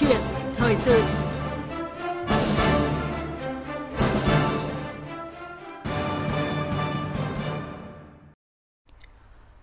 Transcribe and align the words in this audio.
chuyện 0.00 0.20
thời 0.56 0.76
sự 0.76 1.02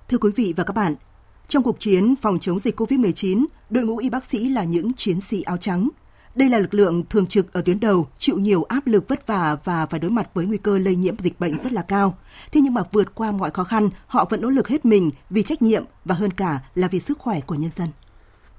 Thưa 0.09 0.18
quý 0.18 0.31
vị 0.36 0.54
và 0.57 0.63
các 0.63 0.73
bạn, 0.75 0.95
trong 1.47 1.63
cuộc 1.63 1.79
chiến 1.79 2.15
phòng 2.15 2.39
chống 2.39 2.59
dịch 2.59 2.79
COVID-19, 2.79 3.45
đội 3.69 3.83
ngũ 3.83 3.97
y 3.97 4.09
bác 4.09 4.25
sĩ 4.25 4.50
là 4.50 4.63
những 4.63 4.93
chiến 4.93 5.21
sĩ 5.21 5.41
áo 5.41 5.57
trắng. 5.57 5.89
Đây 6.36 6.49
là 6.49 6.57
lực 6.57 6.73
lượng 6.73 7.04
thường 7.09 7.25
trực 7.25 7.54
ở 7.54 7.61
tuyến 7.61 7.79
đầu, 7.79 8.07
chịu 8.17 8.38
nhiều 8.38 8.63
áp 8.63 8.88
lực 8.88 9.07
vất 9.07 9.27
vả 9.27 9.57
và 9.63 9.85
phải 9.85 9.99
đối 9.99 10.11
mặt 10.11 10.29
với 10.33 10.45
nguy 10.45 10.57
cơ 10.57 10.77
lây 10.77 10.95
nhiễm 10.95 11.15
dịch 11.19 11.39
bệnh 11.39 11.59
rất 11.59 11.73
là 11.73 11.81
cao. 11.81 12.17
Thế 12.51 12.61
nhưng 12.61 12.73
mà 12.73 12.81
vượt 12.91 13.15
qua 13.15 13.31
mọi 13.31 13.51
khó 13.51 13.63
khăn, 13.63 13.89
họ 14.07 14.25
vẫn 14.29 14.41
nỗ 14.41 14.49
lực 14.49 14.67
hết 14.67 14.85
mình 14.85 15.11
vì 15.29 15.43
trách 15.43 15.61
nhiệm 15.61 15.83
và 16.05 16.15
hơn 16.15 16.32
cả 16.32 16.60
là 16.75 16.88
vì 16.88 16.99
sức 16.99 17.19
khỏe 17.19 17.39
của 17.39 17.55
nhân 17.55 17.71
dân. 17.75 17.89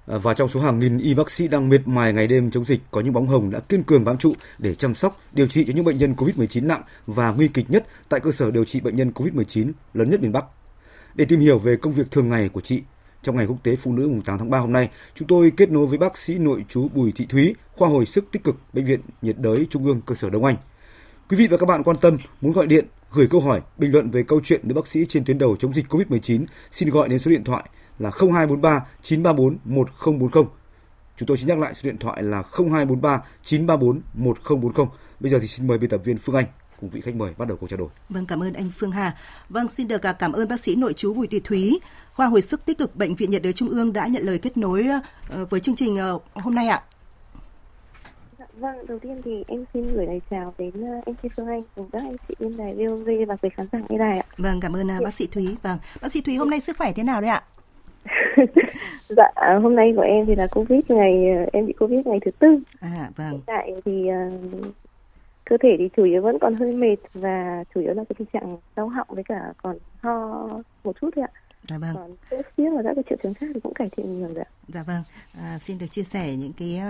Ờ, 0.08 0.18
và 0.18 0.34
trong 0.34 0.48
số 0.48 0.60
hàng 0.60 0.78
nghìn 0.78 0.98
y 0.98 1.14
bác 1.14 1.30
sĩ 1.30 1.48
đang 1.48 1.68
miệt 1.68 1.88
mài 1.88 2.12
ngày 2.12 2.26
đêm 2.26 2.50
chống 2.50 2.64
dịch, 2.64 2.80
có 2.90 3.00
những 3.00 3.12
bóng 3.12 3.26
hồng 3.26 3.50
đã 3.50 3.60
kiên 3.60 3.82
cường 3.82 4.04
bám 4.04 4.18
trụ 4.18 4.32
để 4.58 4.74
chăm 4.74 4.94
sóc, 4.94 5.20
điều 5.32 5.46
trị 5.46 5.64
cho 5.66 5.72
những 5.76 5.84
bệnh 5.84 5.98
nhân 5.98 6.14
COVID-19 6.14 6.66
nặng 6.66 6.82
và 7.06 7.32
nguy 7.32 7.48
kịch 7.48 7.70
nhất 7.70 7.86
tại 8.08 8.20
cơ 8.20 8.32
sở 8.32 8.50
điều 8.50 8.64
trị 8.64 8.80
bệnh 8.80 8.96
nhân 8.96 9.12
COVID-19 9.14 9.72
lớn 9.94 10.10
nhất 10.10 10.22
miền 10.22 10.32
Bắc. 10.32 10.44
Để 11.14 11.24
tìm 11.24 11.40
hiểu 11.40 11.58
về 11.58 11.76
công 11.76 11.92
việc 11.92 12.10
thường 12.10 12.28
ngày 12.28 12.48
của 12.48 12.60
chị, 12.60 12.82
trong 13.22 13.36
ngày 13.36 13.46
quốc 13.46 13.56
tế 13.62 13.76
phụ 13.76 13.92
nữ 13.92 14.08
mùng 14.08 14.22
8 14.22 14.38
tháng 14.38 14.50
3 14.50 14.58
hôm 14.58 14.72
nay, 14.72 14.88
chúng 15.14 15.28
tôi 15.28 15.52
kết 15.56 15.70
nối 15.70 15.86
với 15.86 15.98
bác 15.98 16.16
sĩ 16.16 16.38
nội 16.38 16.64
chú 16.68 16.88
Bùi 16.88 17.12
Thị 17.12 17.26
Thúy, 17.28 17.54
khoa 17.72 17.88
hồi 17.88 18.06
sức 18.06 18.24
tích 18.32 18.45
cực 18.45 18.56
bệnh 18.72 18.84
viện 18.84 19.00
nhiệt 19.22 19.38
đới 19.38 19.66
Trung 19.70 19.84
ương 19.84 20.00
cơ 20.00 20.14
sở 20.14 20.30
Đông 20.30 20.45
Anh. 20.45 20.56
Quý 21.30 21.36
vị 21.36 21.46
và 21.46 21.56
các 21.56 21.66
bạn 21.66 21.82
quan 21.82 21.96
tâm 21.96 22.18
muốn 22.40 22.52
gọi 22.52 22.66
điện, 22.66 22.86
gửi 23.12 23.26
câu 23.30 23.40
hỏi, 23.40 23.60
bình 23.78 23.92
luận 23.92 24.10
về 24.10 24.22
câu 24.22 24.40
chuyện 24.45 24.60
nữ 24.64 24.74
bác 24.74 24.86
sĩ 24.86 25.04
trên 25.09 25.24
tuyến 25.24 25.38
đầu 25.38 25.56
chống 25.56 25.74
dịch 25.74 25.86
COVID-19, 25.88 26.45
xin 26.70 26.90
gọi 26.90 27.09
đến 27.09 27.18
số 27.18 27.30
điện 27.30 27.45
thoại 27.45 27.64
là 27.98 28.11
0243 28.11 28.87
934 29.02 29.59
1040. 29.65 30.45
Chúng 31.16 31.27
tôi 31.27 31.37
xin 31.37 31.49
nhắc 31.49 31.59
lại 31.59 31.74
số 31.74 31.80
điện 31.91 31.99
thoại 31.99 32.23
là 32.23 32.43
0243 32.43 33.23
934 33.43 34.01
1040. 34.15 34.87
Bây 35.21 35.30
giờ 35.30 35.38
thì 35.40 35.46
xin 35.46 35.66
mời 35.66 35.79
biên 35.79 35.90
tập 35.90 36.01
viên 36.05 36.18
Phương 36.18 36.37
Anh 36.37 36.46
cùng 36.80 36.90
vị 36.90 37.01
khách 37.01 37.15
mời 37.15 37.32
bắt 37.38 37.49
đầu 37.49 37.57
cuộc 37.60 37.71
trao 37.71 37.79
đổi. 37.79 37.88
Vâng, 38.09 38.27
cảm 38.27 38.43
ơn 38.43 38.52
anh 38.52 38.71
Phương 38.79 38.90
Hà. 38.90 39.16
Vâng, 39.49 39.68
xin 39.68 39.88
được 39.88 40.07
à, 40.07 40.13
cảm 40.13 40.32
ơn 40.32 40.49
bác 40.49 40.60
sĩ 40.60 40.74
nội 40.77 40.93
trú 40.93 41.15
Bùi 41.15 41.27
Thị 41.27 41.40
Thúy, 41.40 41.80
khoa 42.15 42.27
hồi 42.27 42.43
sức 42.43 42.65
tích 42.65 42.79
cực 42.79 42.96
bệnh 42.96 43.15
viện 43.15 43.30
nhiệt 43.30 43.43
đới 43.43 43.52
Trung 43.52 43.68
ương 43.68 43.93
đã 43.93 44.07
nhận 44.07 44.23
lời 44.23 44.38
kết 44.38 44.57
nối 44.57 44.87
ờ, 45.30 45.45
với 45.51 45.60
chương 45.60 45.74
trình 45.74 45.96
ờ, 45.96 46.18
hôm 46.35 46.55
nay 46.55 46.68
ạ. 46.68 46.83
Dạ, 48.38 48.46
vâng, 48.59 48.87
đầu 48.87 48.99
tiên 48.99 49.16
thì 49.24 49.45
em 49.49 49.65
xin 49.74 49.95
gửi 49.95 50.07
lời 50.07 50.21
chào 50.30 50.55
đến 50.59 50.73
anh 51.07 51.15
chị 51.23 51.29
Phương 51.37 51.46
Anh 51.46 51.62
cùng 51.77 51.90
các 51.90 52.02
anh 52.02 52.16
chị 52.29 52.35
bên 52.38 52.57
đài 52.57 52.74
VOV 52.74 53.09
và 53.29 53.37
quý 53.37 53.49
khán 53.57 53.66
giả 53.73 53.79
nghe 53.88 53.99
đài 53.99 54.18
ạ. 54.18 54.27
Vâng, 54.38 54.60
cảm 54.60 54.77
ơn 54.77 54.88
bác 55.05 55.15
sĩ 55.15 55.27
Thúy. 55.27 55.57
Vâng, 55.62 55.79
bác 56.02 56.12
sĩ 56.12 56.21
Thúy 56.21 56.37
hôm 56.37 56.51
nay 56.51 56.60
sức 56.60 56.79
khỏe 56.79 56.93
thế 56.93 57.02
nào 57.02 57.21
đấy 57.21 57.30
ạ? 57.30 57.43
Dạ 59.09 59.59
hôm 59.62 59.76
nay 59.76 59.92
của 59.96 60.02
em 60.02 60.26
thì 60.26 60.34
là 60.34 60.46
covid 60.46 60.80
ngày 60.88 61.24
em 61.52 61.66
bị 61.66 61.73
covid 61.73 62.06
ngày 62.06 62.18
thứ 62.24 62.30
tư. 62.30 62.60
À 62.80 63.10
vâng. 63.16 63.30
Hiện 63.30 63.40
tại 63.46 63.73
thì 63.84 64.10
uh, 64.10 64.75
cơ 65.44 65.56
thể 65.62 65.76
thì 65.78 65.88
chủ 65.97 66.04
yếu 66.04 66.22
vẫn 66.22 66.38
còn 66.38 66.54
hơi 66.54 66.76
mệt 66.76 66.97
và 67.15 67.65
chủ 67.75 67.81
yếu 67.81 67.94
là 67.94 68.04
cái 68.09 68.16
tình 68.19 68.28
trạng 68.32 68.56
đau 68.76 68.88
họng 68.88 69.06
với 69.10 69.25
cả 69.25 69.53
còn 69.62 69.76
ho 70.03 70.48
một 70.84 70.97
chút 71.00 71.10
thôi 71.16 71.25
ạ 71.32 71.32
Dạ 71.64 71.78
vâng. 71.78 71.94
Còn 71.94 72.14
sốt 72.31 72.47
thiết 72.56 72.70
và 72.76 72.82
các 72.84 72.92
cái 72.94 73.04
triệu 73.09 73.19
chứng 73.22 73.34
khác 73.34 73.47
thì 73.54 73.60
cũng 73.60 73.75
cải 73.75 73.88
thiện 73.97 74.19
nhiều 74.19 74.28
rồi 74.28 74.44
ạ. 74.44 74.50
Dạ 74.69 74.82
vâng. 74.82 75.03
À, 75.38 75.59
xin 75.62 75.78
được 75.78 75.87
chia 75.91 76.03
sẻ 76.03 76.37
những 76.37 76.53
cái 76.53 76.81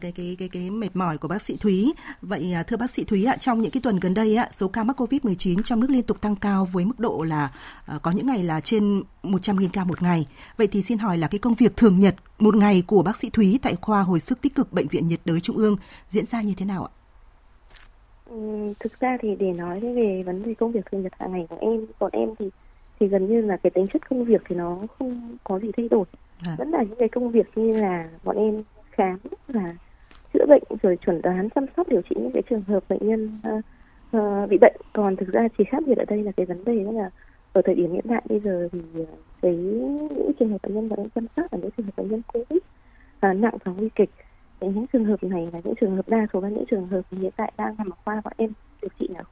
cái 0.00 0.12
cái 0.12 0.36
cái 0.38 0.48
cái 0.48 0.70
mệt 0.70 0.96
mỏi 0.96 1.18
của 1.18 1.28
bác 1.28 1.42
sĩ 1.42 1.56
Thúy. 1.56 1.92
Vậy 2.22 2.52
à, 2.52 2.62
thưa 2.62 2.76
bác 2.76 2.90
sĩ 2.90 3.04
Thúy 3.04 3.24
ạ, 3.24 3.36
trong 3.36 3.60
những 3.60 3.70
cái 3.70 3.80
tuần 3.82 4.00
gần 4.00 4.14
đây 4.14 4.36
ạ, 4.36 4.48
số 4.52 4.68
ca 4.68 4.84
mắc 4.84 5.00
Covid-19 5.00 5.62
trong 5.62 5.80
nước 5.80 5.90
liên 5.90 6.02
tục 6.02 6.20
tăng 6.20 6.36
cao 6.36 6.64
với 6.72 6.84
mức 6.84 7.00
độ 7.00 7.24
là 7.28 7.52
à, 7.86 7.98
có 8.02 8.10
những 8.10 8.26
ngày 8.26 8.42
là 8.42 8.60
trên 8.60 9.02
100.000 9.22 9.68
ca 9.72 9.84
một 9.84 10.02
ngày. 10.02 10.26
Vậy 10.56 10.66
thì 10.66 10.82
xin 10.82 10.98
hỏi 10.98 11.18
là 11.18 11.28
cái 11.28 11.38
công 11.38 11.54
việc 11.54 11.76
thường 11.76 12.00
nhật 12.00 12.14
một 12.38 12.56
ngày 12.56 12.82
của 12.86 13.02
bác 13.02 13.16
sĩ 13.16 13.30
Thúy 13.30 13.58
tại 13.62 13.74
khoa 13.80 14.02
hồi 14.02 14.20
sức 14.20 14.40
tích 14.40 14.54
cực 14.54 14.72
bệnh 14.72 14.86
viện 14.86 15.08
nhiệt 15.08 15.20
đới 15.24 15.40
Trung 15.40 15.56
ương 15.56 15.76
diễn 16.10 16.26
ra 16.26 16.42
như 16.42 16.54
thế 16.56 16.66
nào 16.66 16.84
ạ? 16.84 16.92
Ừ, 18.26 18.72
thực 18.80 19.00
ra 19.00 19.16
thì 19.22 19.36
để 19.38 19.52
nói 19.52 19.80
về 19.80 20.22
vấn 20.26 20.42
đề 20.42 20.54
công 20.54 20.72
việc 20.72 20.86
thường 20.90 21.02
nhật 21.02 21.12
hàng 21.18 21.32
ngày 21.32 21.46
của 21.50 21.58
em, 21.60 21.86
bọn 21.98 22.10
em 22.12 22.28
thì 22.38 22.50
thì 23.00 23.08
gần 23.08 23.26
như 23.26 23.40
là 23.40 23.56
cái 23.56 23.70
tính 23.70 23.86
chất 23.86 24.08
công 24.08 24.24
việc 24.24 24.42
thì 24.48 24.56
nó 24.56 24.78
không 24.98 25.36
có 25.44 25.58
gì 25.58 25.70
thay 25.76 25.88
đổi 25.88 26.04
à. 26.46 26.54
vẫn 26.58 26.70
là 26.70 26.82
những 26.82 26.98
cái 26.98 27.08
công 27.08 27.30
việc 27.30 27.46
như 27.54 27.80
là 27.80 28.08
bọn 28.24 28.36
em 28.36 28.62
khám 28.90 29.18
và 29.48 29.76
chữa 30.34 30.46
bệnh 30.48 30.62
rồi 30.82 30.96
chuẩn 30.96 31.22
đoán 31.22 31.48
chăm 31.54 31.66
sóc 31.76 31.88
điều 31.88 32.02
trị 32.02 32.16
những 32.18 32.32
cái 32.32 32.42
trường 32.50 32.60
hợp 32.60 32.84
bệnh 32.88 33.08
nhân 33.08 33.30
uh, 33.48 33.64
uh, 34.16 34.50
bị 34.50 34.58
bệnh 34.60 34.76
còn 34.92 35.16
thực 35.16 35.28
ra 35.28 35.48
chỉ 35.58 35.64
khác 35.64 35.82
biệt 35.86 35.98
ở 35.98 36.04
đây 36.04 36.22
là 36.22 36.32
cái 36.32 36.46
vấn 36.46 36.64
đề 36.64 36.84
đó 36.84 36.92
là 36.92 37.10
ở 37.52 37.62
thời 37.64 37.74
điểm 37.74 37.92
hiện 37.92 38.04
tại 38.08 38.22
bây 38.28 38.40
giờ 38.40 38.68
thì 38.72 38.80
cái 39.42 39.54
những 39.54 40.32
trường 40.38 40.50
hợp 40.50 40.58
bệnh 40.62 40.74
nhân 40.74 40.88
bọn 40.88 40.98
em 40.98 41.08
chăm 41.14 41.26
sóc 41.36 41.52
là 41.52 41.58
những 41.58 41.70
trường 41.76 41.86
hợp 41.86 41.92
bệnh 41.96 42.08
nhân 42.08 42.22
covid 42.32 42.58
uh, 43.30 43.36
nặng 43.36 43.54
và 43.64 43.72
nguy 43.72 43.88
kịch 43.94 44.10
thì 44.60 44.68
những 44.68 44.86
trường 44.92 45.04
hợp 45.04 45.24
này 45.24 45.48
là 45.52 45.60
những 45.64 45.74
trường 45.80 45.96
hợp 45.96 46.08
đa 46.08 46.26
số 46.32 46.40
là 46.40 46.48
những 46.48 46.66
trường 46.70 46.86
hợp 46.86 47.02
hiện 47.10 47.30
tại 47.36 47.52
đang 47.56 47.74
nằm 47.78 47.90
ở 47.90 47.96
khoa 48.04 48.20
bọn 48.24 48.32
em 48.36 48.50
điều 48.82 48.88
trị 49.00 49.08
là 49.14 49.22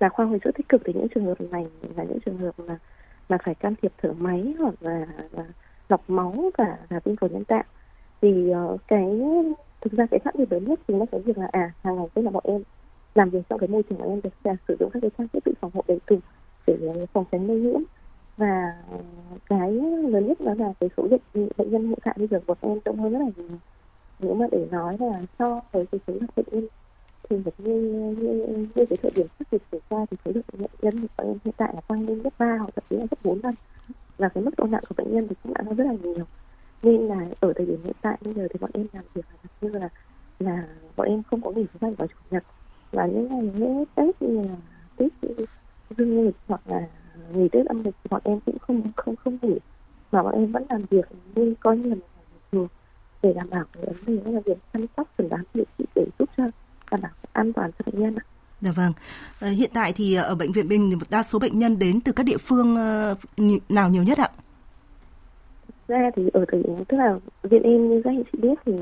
là 0.00 0.08
khoa 0.08 0.26
hồi 0.26 0.38
sức 0.44 0.50
tích 0.56 0.68
cực 0.68 0.82
thì 0.84 0.92
những 0.92 1.08
trường 1.14 1.26
hợp 1.26 1.40
này 1.40 1.66
là 1.96 2.04
những 2.04 2.18
trường 2.26 2.38
hợp 2.38 2.54
mà 2.58 2.78
mà 3.30 3.38
phải 3.44 3.54
can 3.54 3.74
thiệp 3.82 3.92
thở 4.02 4.12
máy 4.12 4.54
hoặc 4.58 4.74
là, 4.80 5.06
là 5.30 5.44
lọc 5.88 6.10
máu 6.10 6.50
và 6.58 6.78
là 6.88 7.00
tim 7.00 7.16
phổi 7.16 7.30
nhân 7.30 7.44
tạo. 7.44 7.64
Thì 8.22 8.52
uh, 8.54 8.80
cái 8.88 9.20
thực 9.80 9.92
ra 9.92 10.06
cái 10.10 10.20
khác 10.24 10.34
biệt 10.34 10.52
lớn 10.52 10.64
nhất 10.64 10.80
chính 10.88 10.98
là 10.98 11.06
cái 11.12 11.20
việc 11.20 11.38
là 11.38 11.48
à 11.52 11.72
hàng 11.84 11.96
ngày 11.96 12.06
tức 12.14 12.22
là 12.22 12.30
bọn 12.30 12.44
em 12.46 12.62
làm 13.14 13.30
việc 13.30 13.42
trong 13.48 13.58
cái 13.58 13.68
môi 13.68 13.82
trường 13.82 13.98
bọn 13.98 14.08
em 14.08 14.20
được 14.20 14.30
là 14.44 14.56
sử 14.68 14.76
dụng 14.80 14.90
các 14.92 15.00
cái 15.02 15.10
trang 15.18 15.28
thiết 15.28 15.40
bị 15.44 15.52
phòng 15.60 15.70
hộ 15.74 15.82
đầy 15.88 15.98
đủ 16.06 16.18
để 16.66 16.74
ờ, 16.80 17.06
phòng 17.12 17.24
tránh 17.32 17.46
lây 17.46 17.60
nhiễm. 17.60 17.80
Và 18.36 18.72
cái 19.48 19.72
lớn 20.08 20.26
nhất 20.26 20.40
đó 20.40 20.54
là 20.58 20.72
cái 20.80 20.90
số 20.96 21.06
lượng 21.10 21.48
bệnh 21.56 21.70
nhân 21.70 21.86
hiện 21.86 21.98
tại 22.04 22.14
bây 22.18 22.26
giờ 22.26 22.40
của 22.46 22.54
em 22.60 22.78
đông 22.84 22.96
hơn 22.96 23.12
rất 23.12 23.18
là 23.18 23.30
nhiều. 23.36 23.58
Nếu 24.18 24.34
mà 24.34 24.46
để 24.50 24.68
nói 24.70 24.96
là 25.00 25.22
so 25.38 25.60
với 25.72 25.86
cái 25.86 26.00
số 26.06 26.12
lượng 26.12 26.30
bệnh 26.36 26.46
nhân 26.50 26.66
thì 27.30 27.36
như, 27.58 27.74
như, 27.78 28.14
như, 28.18 28.68
như 28.74 28.84
cái 28.90 28.98
thời 29.02 29.12
điểm 29.14 29.26
trước 29.38 29.44
dịch 29.52 29.62
xảy 29.72 29.80
ra 29.90 30.06
thì 30.10 30.16
số 30.24 30.32
lượng 30.34 30.44
bệnh 30.52 30.70
nhân 30.82 31.08
của 31.16 31.24
em 31.24 31.38
hiện 31.44 31.54
tại 31.56 31.72
là 31.74 31.80
tăng 31.88 32.06
lên 32.08 32.22
gấp 32.22 32.30
ba 32.38 32.56
hoặc 32.58 32.70
thậm 32.76 32.84
chí 32.90 32.96
là 32.96 33.06
gấp 33.10 33.16
bốn 33.24 33.40
lần. 33.42 33.54
Và 34.18 34.28
cái 34.28 34.44
mức 34.44 34.50
độ 34.56 34.66
nặng 34.66 34.84
của 34.88 34.94
bệnh 34.98 35.14
nhân 35.14 35.28
thì 35.28 35.36
cũng 35.42 35.54
đã 35.54 35.62
rất 35.76 35.84
là 35.84 35.94
nhiều. 36.02 36.26
Nên 36.82 37.08
là 37.08 37.28
ở 37.40 37.52
thời 37.56 37.66
điểm 37.66 37.82
hiện 37.84 37.96
tại 38.02 38.18
bây 38.20 38.34
giờ 38.34 38.48
thì 38.50 38.58
bọn 38.60 38.70
em 38.74 38.86
làm 38.92 39.04
việc 39.14 39.22
là 39.30 39.36
như 39.60 39.68
là 39.68 39.88
là 40.38 40.68
bọn 40.96 41.08
em 41.08 41.22
không 41.22 41.42
có 41.42 41.50
nghỉ 41.50 41.66
thứ 41.72 41.78
bảy 41.80 41.94
vào 41.98 42.08
chủ 42.08 42.20
nhật. 42.30 42.44
Và 42.92 43.06
những 43.06 43.28
ngày 43.28 43.42
lễ 43.54 43.84
tết 43.94 44.22
như 44.22 44.42
là 44.42 44.56
tết 44.96 45.12
dương 45.96 46.26
lịch 46.26 46.36
hoặc 46.48 46.66
là 46.66 46.88
nghỉ 47.34 47.48
tết 47.52 47.66
âm 47.66 47.84
lịch 47.84 47.94
thì 48.04 48.08
bọn 48.10 48.20
em 48.24 48.40
cũng 48.40 48.58
không 48.58 48.92
không 48.96 49.16
không 49.16 49.38
nghỉ. 49.42 49.58
Mà 50.12 50.22
bọn 50.22 50.34
em 50.34 50.52
vẫn 50.52 50.64
làm 50.70 50.82
việc 50.90 51.04
như 51.34 51.54
coi 51.60 51.78
như 51.78 51.88
là 51.88 51.94
một 51.94 52.08
ngày 52.16 52.24
bình 52.32 52.42
thường 52.52 52.68
để 53.22 53.32
đảm 53.32 53.50
bảo 53.50 53.64
cái 53.72 53.84
vấn 53.86 54.04
đề 54.06 54.24
đó 54.24 54.30
là 54.30 54.40
việc 54.46 54.58
chăm 54.72 54.86
sóc 54.96 55.08
chẩn 55.18 55.28
đoán 55.28 55.42
điều 55.54 55.64
trị 55.78 55.84
để 55.94 56.06
giúp 56.18 56.30
cho 56.36 56.44
đảm 56.90 57.00
bảo 57.00 57.12
an 57.32 57.52
toàn 57.52 57.70
cho 57.78 57.82
bệnh 57.92 58.02
nhân 58.02 58.14
ạ. 58.14 58.24
Dạ 58.60 58.69
vâng. 58.80 58.92
À, 59.40 59.48
hiện 59.48 59.70
tại 59.74 59.92
thì 59.92 60.14
ở 60.14 60.34
bệnh 60.34 60.52
viện 60.52 60.68
Bình 60.68 60.98
đa 61.10 61.22
số 61.22 61.38
bệnh 61.38 61.58
nhân 61.58 61.78
đến 61.78 62.00
từ 62.00 62.12
các 62.12 62.26
địa 62.26 62.38
phương 62.38 62.74
uh, 62.74 63.70
nào 63.70 63.90
nhiều 63.90 64.02
nhất 64.02 64.18
ạ? 64.18 64.28
Ra 65.88 66.10
thì 66.16 66.22
ở 66.32 66.44
thời 66.48 66.62
tức 66.88 66.96
là 66.96 67.18
viện 67.42 67.62
em 67.62 67.90
như 67.90 68.02
các 68.04 68.10
anh 68.10 68.22
chị 68.32 68.38
biết 68.42 68.54
thì 68.66 68.72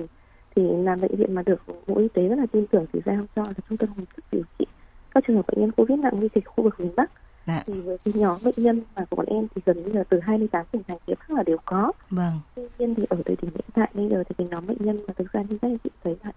thì 0.56 0.62
là 0.84 0.96
bệnh 0.96 1.16
viện 1.16 1.34
mà 1.34 1.42
được 1.42 1.62
bộ 1.86 1.98
y 1.98 2.08
tế 2.14 2.28
rất 2.28 2.38
là 2.38 2.46
tin 2.52 2.66
tưởng 2.66 2.86
thì 2.92 3.00
giao 3.06 3.26
cho 3.36 3.42
là 3.42 3.52
trung 3.68 3.78
tâm 3.78 3.88
hồi 3.96 4.06
sức 4.16 4.24
điều 4.32 4.42
trị 4.58 4.66
các 5.14 5.24
trường 5.26 5.36
hợp 5.36 5.46
bệnh 5.48 5.60
nhân 5.60 5.72
covid 5.72 5.98
nặng 5.98 6.12
nguy 6.16 6.28
kịch 6.28 6.44
khu 6.46 6.64
vực 6.64 6.80
miền 6.80 6.92
Bắc. 6.96 7.10
Dạ. 7.46 7.62
Thì 7.66 7.80
với 7.80 7.98
cái 8.04 8.14
nhóm 8.16 8.38
bệnh 8.42 8.54
nhân 8.56 8.82
mà 8.96 9.04
của 9.10 9.16
bọn 9.16 9.26
em 9.26 9.46
thì 9.54 9.62
gần 9.66 9.84
như 9.84 9.92
là 9.92 10.04
từ 10.04 10.20
28 10.20 10.66
tỉnh 10.72 10.82
thành 10.88 10.98
phía 11.06 11.14
Bắc 11.14 11.30
là 11.30 11.42
đều 11.42 11.56
có. 11.64 11.92
Vâng. 12.10 12.32
Tuy 12.54 12.62
nhiên 12.78 12.94
thì 12.94 13.04
ở 13.08 13.16
thời 13.26 13.36
điểm 13.42 13.50
hiện 13.54 13.64
tại 13.74 13.90
bây 13.94 14.08
giờ 14.08 14.24
thì 14.28 14.34
cái 14.38 14.46
nhóm 14.50 14.66
bệnh 14.66 14.76
nhân 14.80 15.00
mà 15.06 15.14
thực 15.16 15.32
ra 15.32 15.42
như 15.48 15.58
các 15.62 15.68
anh 15.68 15.78
chị 15.84 15.90
thấy 16.04 16.16
là 16.24 16.32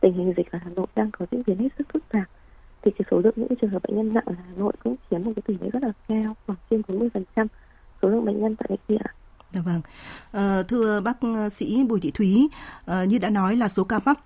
tình 0.00 0.12
hình 0.12 0.34
dịch 0.36 0.50
ở 0.52 0.58
Hà 0.62 0.70
Nội 0.70 0.86
đang 0.96 1.10
có 1.10 1.26
diễn 1.30 1.42
biến 1.46 1.58
hết 1.58 1.68
sức 1.78 1.88
thì 2.86 2.92
cái 2.98 3.06
số 3.10 3.20
lượng 3.20 3.34
những 3.36 3.56
trường 3.60 3.70
hợp 3.70 3.82
bệnh 3.82 3.96
nhân 3.96 4.14
nặng 4.14 4.24
ở 4.26 4.34
Hà 4.38 4.52
Nội 4.56 4.72
cũng 4.84 4.96
chiếm 5.10 5.24
một 5.24 5.32
cái 5.36 5.42
tỷ 5.46 5.54
lệ 5.60 5.70
rất 5.70 5.82
là 5.82 5.92
cao, 6.08 6.36
khoảng 6.46 6.58
trên 6.70 6.80
40% 6.80 7.46
số 8.02 8.08
lượng 8.08 8.24
bệnh 8.24 8.40
nhân 8.40 8.56
tại 8.56 8.66
bệnh 8.70 8.80
viện 8.88 9.06
Dạ 9.52 9.60
vâng. 9.64 9.80
À, 10.32 10.62
thưa 10.68 11.00
bác 11.00 11.16
sĩ 11.52 11.84
Bùi 11.84 12.00
Thị 12.00 12.10
Thúy, 12.10 12.48
à, 12.86 13.04
như 13.04 13.18
đã 13.18 13.30
nói 13.30 13.56
là 13.56 13.68
số 13.68 13.84
ca 13.84 14.00
mắc 14.04 14.18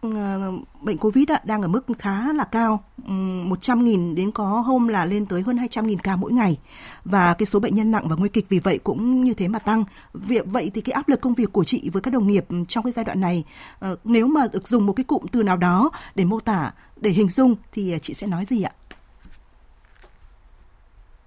bệnh 0.81 0.99
Covid 0.99 1.31
à, 1.31 1.41
đang 1.45 1.63
ở 1.63 1.69
mức 1.69 1.87
khá 1.99 2.33
là 2.33 2.45
cao, 2.45 2.85
um, 3.07 3.51
100.000 3.51 4.15
đến 4.15 4.31
có 4.31 4.45
hôm 4.45 4.89
là 4.89 5.05
lên 5.05 5.27
tới 5.27 5.43
hơn 5.43 5.57
200.000 5.57 5.97
ca 6.03 6.17
mỗi 6.17 6.33
ngày. 6.33 6.59
Và 7.05 7.35
cái 7.35 7.47
số 7.47 7.61
bệnh 7.61 7.75
nhân 7.75 7.91
nặng 7.91 8.05
và 8.09 8.17
nguy 8.17 8.29
kịch 8.29 8.47
vì 8.49 8.59
vậy 8.59 8.79
cũng 8.85 9.25
như 9.25 9.35
thế 9.35 9.49
mà 9.49 9.59
tăng. 9.59 9.85
Vì 10.15 10.39
vậy 10.39 10.71
thì 10.75 10.81
cái 10.81 10.93
áp 10.93 11.09
lực 11.09 11.21
công 11.21 11.35
việc 11.35 11.53
của 11.53 11.65
chị 11.65 11.91
với 11.93 12.03
các 12.03 12.15
đồng 12.15 12.27
nghiệp 12.27 12.45
trong 12.69 12.85
cái 12.85 12.93
giai 12.93 13.05
đoạn 13.05 13.21
này, 13.21 13.45
à, 13.81 13.91
nếu 14.05 14.27
mà 14.27 14.47
được 14.53 14.69
dùng 14.69 14.87
một 14.87 14.93
cái 14.93 15.05
cụm 15.05 15.27
từ 15.33 15.43
nào 15.43 15.57
đó 15.57 15.91
để 16.15 16.25
mô 16.25 16.41
tả, 16.41 16.73
để 16.97 17.11
hình 17.11 17.29
dung 17.29 17.55
thì 17.73 17.99
chị 18.03 18.15
sẽ 18.15 18.27
nói 18.27 18.45
gì 18.45 18.63
ạ? 18.63 18.73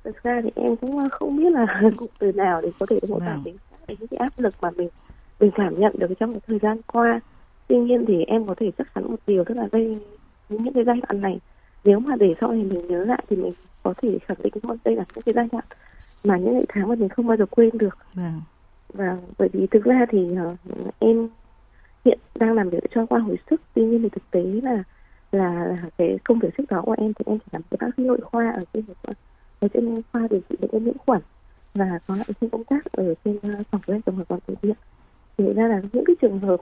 Thực 0.03 0.23
ra 0.23 0.41
thì 0.43 0.49
em 0.55 0.75
cũng 0.75 1.09
không 1.11 1.37
biết 1.37 1.49
là 1.51 1.65
cụm 1.97 2.09
từ 2.19 2.31
nào 2.31 2.61
để 2.63 2.71
có 2.79 2.85
thể 2.89 2.99
mô 3.09 3.19
tả 3.19 3.37
vâng. 3.43 3.55
Những 3.87 4.07
cái 4.07 4.17
áp 4.17 4.33
lực 4.37 4.53
mà 4.61 4.71
mình 4.71 4.89
mình 5.39 5.51
cảm 5.55 5.79
nhận 5.79 5.95
được 5.99 6.07
trong 6.19 6.33
cái 6.33 6.41
thời 6.47 6.59
gian 6.59 6.81
qua. 6.87 7.19
Tuy 7.67 7.77
nhiên 7.77 8.05
thì 8.07 8.23
em 8.23 8.47
có 8.47 8.55
thể 8.57 8.71
chắc 8.77 8.87
chắn 8.95 9.11
một 9.11 9.19
điều 9.27 9.43
tức 9.43 9.57
là 9.57 9.67
đây 9.71 9.97
những 10.49 10.73
cái 10.73 10.83
giai 10.83 10.99
đoạn 11.01 11.21
này 11.21 11.39
nếu 11.83 11.99
mà 11.99 12.15
để 12.15 12.35
sau 12.41 12.51
này 12.51 12.63
mình 12.63 12.87
nhớ 12.87 13.05
lại 13.05 13.23
thì 13.29 13.35
mình 13.35 13.53
có 13.83 13.93
thể 14.01 14.19
khẳng 14.25 14.37
định 14.43 14.53
luôn 14.63 14.77
đây 14.83 14.95
là 14.95 15.03
những 15.15 15.23
cái 15.23 15.33
giai 15.35 15.47
đoạn 15.51 15.65
mà 16.23 16.37
những 16.37 16.53
ngày 16.53 16.65
tháng 16.69 16.87
mà 16.87 16.95
mình 16.95 17.09
không 17.09 17.27
bao 17.27 17.37
giờ 17.37 17.45
quên 17.45 17.69
được. 17.77 17.97
Vâng. 18.13 18.41
và 18.93 19.17
bởi 19.37 19.49
vì 19.53 19.67
thực 19.67 19.83
ra 19.83 20.05
thì 20.09 20.27
uh, 20.31 20.57
em 20.99 21.29
hiện 22.05 22.19
đang 22.35 22.53
làm 22.53 22.69
việc 22.69 22.83
cho 22.95 23.05
khoa 23.05 23.19
hồi 23.19 23.37
sức 23.49 23.61
tuy 23.73 23.83
nhiên 23.83 24.03
thì 24.03 24.09
thực 24.09 24.31
tế 24.31 24.43
là 24.63 24.83
là, 25.31 25.65
là 25.65 25.77
cái 25.97 26.17
công 26.23 26.39
việc 26.39 26.49
trước 26.57 26.63
đó 26.69 26.81
của 26.81 26.95
em 26.97 27.13
thì 27.13 27.23
em 27.25 27.39
chỉ 27.39 27.45
làm 27.51 27.61
cái 27.71 27.77
bác 27.81 27.87
sĩ 27.97 28.03
nội 28.03 28.19
khoa 28.21 28.51
ở 28.51 28.63
trên 28.73 28.83
ở 29.59 29.67
trên 29.73 30.01
khoa 30.11 30.27
điều 30.29 30.39
trị 30.49 30.55
bệnh 30.61 30.71
nhân 30.71 30.85
nhiễm 30.85 30.97
khuẩn 30.97 31.21
và 31.73 31.99
có 32.07 32.15
lại 32.15 32.27
trên 32.41 32.49
công 32.49 32.63
tác 32.63 32.91
ở 32.91 33.13
trên 33.25 33.37
uh, 33.37 33.67
phòng 33.71 33.81
lên 33.87 34.01
tổng 34.01 34.15
hợp 34.15 34.29
bệnh 34.29 34.39
bệnh 34.47 34.57
viện 34.61 34.75
thì 35.37 35.53
ra 35.53 35.67
là 35.67 35.81
những 35.93 36.03
cái 36.07 36.15
trường 36.21 36.39
hợp 36.39 36.61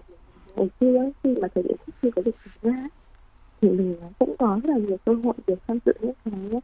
ngày 0.56 0.70
xưa 0.80 1.12
khi 1.24 1.36
mà 1.42 1.48
thời 1.56 1.64
điểm 1.64 1.78
trước 1.88 1.94
khi 2.02 2.12
có 2.16 2.22
dịch 2.26 2.36
xảy 2.46 2.72
ra 2.72 2.88
thì 3.62 3.70
mình 3.70 3.96
cũng 4.20 4.36
có 4.40 4.60
rất 4.64 4.70
là 4.70 4.78
nhiều 4.78 4.98
cơ 5.06 5.14
hội 5.14 5.34
được 5.48 5.60
tham 5.68 5.80
dự 5.86 5.94
những 6.02 6.14
cái 6.26 6.62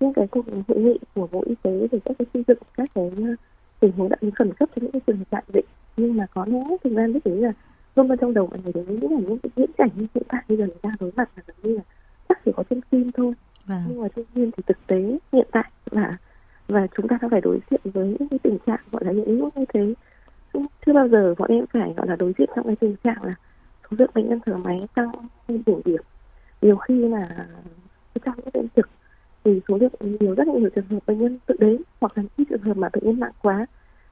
những 0.00 0.12
cái 0.12 0.26
cuộc 0.30 0.46
hội 0.68 0.78
nghị 0.78 0.98
của 1.14 1.26
bộ 1.32 1.42
y 1.46 1.54
tế 1.62 1.86
về 1.90 1.98
các 2.04 2.16
cái 2.18 2.26
xây 2.34 2.44
dựng 2.48 2.58
các 2.76 2.90
cái 2.94 3.10
ờ, 3.16 3.34
tình 3.80 3.92
huống 3.92 4.08
đặc 4.08 4.20
khẩn 4.34 4.52
cấp 4.52 4.68
cho 4.76 4.82
những 4.82 4.92
cái 4.92 5.00
trường 5.06 5.16
hợp 5.16 5.24
đại 5.30 5.42
dịch. 5.54 5.64
Nhưng 5.96 6.16
mà 6.16 6.26
có 6.34 6.46
lẽ 6.48 6.58
thực 6.84 6.92
ra 6.92 7.06
lúc 7.06 7.22
đấy 7.26 7.36
là 7.36 7.52
luôn 7.96 8.08
bên 8.08 8.18
trong 8.18 8.34
đầu 8.34 8.46
mọi 8.46 8.60
người 8.64 8.72
đều 8.72 8.84
nghĩ 8.84 9.08
là 9.10 9.20
những 9.20 9.38
cái 9.38 9.50
viễn 9.56 9.70
cảnh 9.78 9.90
như 9.94 10.06
hiện 10.14 10.24
tại 10.28 10.42
bây 10.48 10.58
giờ 10.58 10.66
người 10.66 10.78
ta 10.82 10.90
đối 11.00 11.12
mặt 11.16 11.30
là 11.36 11.42
gần 11.46 11.56
như 11.62 11.76
là 11.76 11.82
chắc 12.28 12.44
chỉ 12.44 12.52
có 12.56 12.62
trên 12.70 12.80
phim 12.90 13.12
thôi. 13.12 13.32
Vâng. 13.66 13.78
nhưng 13.88 14.02
mà 14.02 14.08
tuy 14.14 14.22
nhiên 14.34 14.50
thì 14.56 14.62
thực 14.66 14.86
tế 14.86 15.18
hiện 15.32 15.46
tại 15.52 15.70
là 15.90 16.16
và 16.68 16.86
chúng 16.96 17.08
ta 17.08 17.18
đã 17.22 17.28
phải 17.30 17.40
đối 17.40 17.58
diện 17.70 17.80
với 17.84 18.16
những 18.18 18.28
cái 18.28 18.38
tình 18.42 18.58
trạng 18.66 18.80
gọi 18.92 19.04
là 19.04 19.12
những 19.12 19.38
lúc 19.38 19.56
như 19.56 19.64
thế. 19.74 19.94
Chưa 20.86 20.92
bao 20.92 21.08
giờ 21.08 21.34
bọn 21.38 21.50
em 21.50 21.64
phải 21.72 21.94
gọi 21.96 22.06
là 22.06 22.16
đối 22.16 22.32
diện 22.38 22.48
trong 22.56 22.66
cái 22.66 22.76
tình 22.76 22.96
trạng 23.04 23.24
là 23.24 23.34
số 23.90 23.96
lượng 23.98 24.10
bệnh 24.14 24.28
nhân 24.28 24.40
thở 24.46 24.56
máy 24.56 24.86
tăng 24.94 25.10
lên 25.48 25.62
đỉnh 25.66 25.80
điểm. 25.84 26.02
Nhiều 26.62 26.76
khi 26.76 27.08
là 27.08 27.46
trong 28.24 28.34
những 28.36 28.48
đêm 28.54 28.68
trực 28.76 28.88
thì 29.44 29.60
số 29.68 29.78
lượng 29.78 29.92
nhiều 30.20 30.34
rất 30.34 30.48
là 30.48 30.54
nhiều 30.54 30.70
trường 30.74 30.84
hợp 30.90 30.98
bệnh 31.06 31.18
nhân 31.18 31.38
tự 31.46 31.56
đến 31.58 31.82
hoặc 32.00 32.12
là 32.18 32.24
những 32.36 32.46
trường 32.50 32.62
hợp 32.62 32.76
mà 32.76 32.88
bệnh 32.92 33.04
nhân 33.04 33.20
nặng 33.20 33.32
quá. 33.42 33.66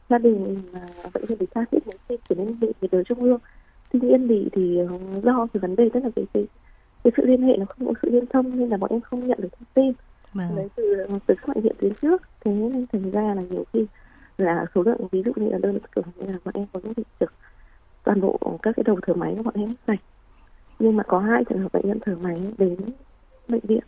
Gia 0.09 0.19
đình 0.19 0.62
à, 0.73 0.81
bệnh 1.15 1.25
nhân 1.29 1.39
bị 1.39 1.47
xa 1.55 1.65
thiết 1.71 1.87
muốn 1.87 1.97
xin 2.09 2.21
chuyển 2.29 2.39
đến 2.39 2.61
bệnh 2.61 2.73
nhiệt 2.81 2.91
đới 2.91 3.05
trung 3.05 3.21
ương. 3.21 3.39
Tuy 3.93 4.00
nhiên 4.00 4.29
thì 4.29 4.49
thì 4.53 4.79
do 5.23 5.47
cái 5.53 5.61
vấn 5.61 5.77
đề 5.77 5.89
tức 5.93 6.05
là 6.05 6.11
cái 6.17 6.25
cái, 6.35 6.47
cái 7.05 7.12
sự 7.17 7.27
liên 7.27 7.43
hệ 7.43 7.57
nó 7.57 7.65
không 7.65 7.87
có 7.87 7.93
sự 8.03 8.11
liên 8.11 8.27
thông 8.27 8.59
nên 8.59 8.69
là 8.69 8.77
bọn 8.77 8.91
em 8.91 9.00
không 9.00 9.29
nhận 9.29 9.39
được 9.41 9.49
thông 9.53 9.69
tin 9.75 9.93
vâng. 10.35 10.57
đấy 10.57 10.69
từ 10.77 11.07
từ 11.27 11.35
các 11.35 11.49
bệnh 11.55 11.65
viện 11.65 11.75
tuyến 11.81 11.93
trước 12.03 12.23
thế 12.45 12.53
nên 12.53 12.87
thành 12.93 13.11
ra 13.11 13.35
là 13.35 13.43
nhiều 13.51 13.65
khi 13.73 13.87
là 14.39 14.67
số 14.75 14.83
lượng 14.83 15.09
ví 15.13 15.23
dụ 15.23 15.33
như 15.37 15.49
là 15.51 15.59
đơn 15.59 15.79
cử 15.93 16.03
như 16.17 16.27
là 16.27 16.39
bọn 16.45 16.55
em 16.55 16.67
có 16.73 16.81
những 16.83 16.93
trực 17.21 17.33
toàn 18.05 18.21
bộ 18.21 18.59
các 18.63 18.77
cái 18.77 18.85
đầu 18.87 18.99
thở 19.03 19.15
máy 19.15 19.35
của 19.37 19.43
bọn 19.43 19.55
em 19.55 19.75
sạch 19.87 20.01
nhưng 20.79 20.97
mà 20.97 21.03
có 21.03 21.19
hai 21.19 21.45
trường 21.45 21.63
hợp 21.63 21.73
bệnh 21.73 21.89
nhân 21.89 21.99
thở 22.01 22.17
máy 22.21 22.53
đến 22.59 22.77
bệnh 23.49 23.61
viện 23.63 23.85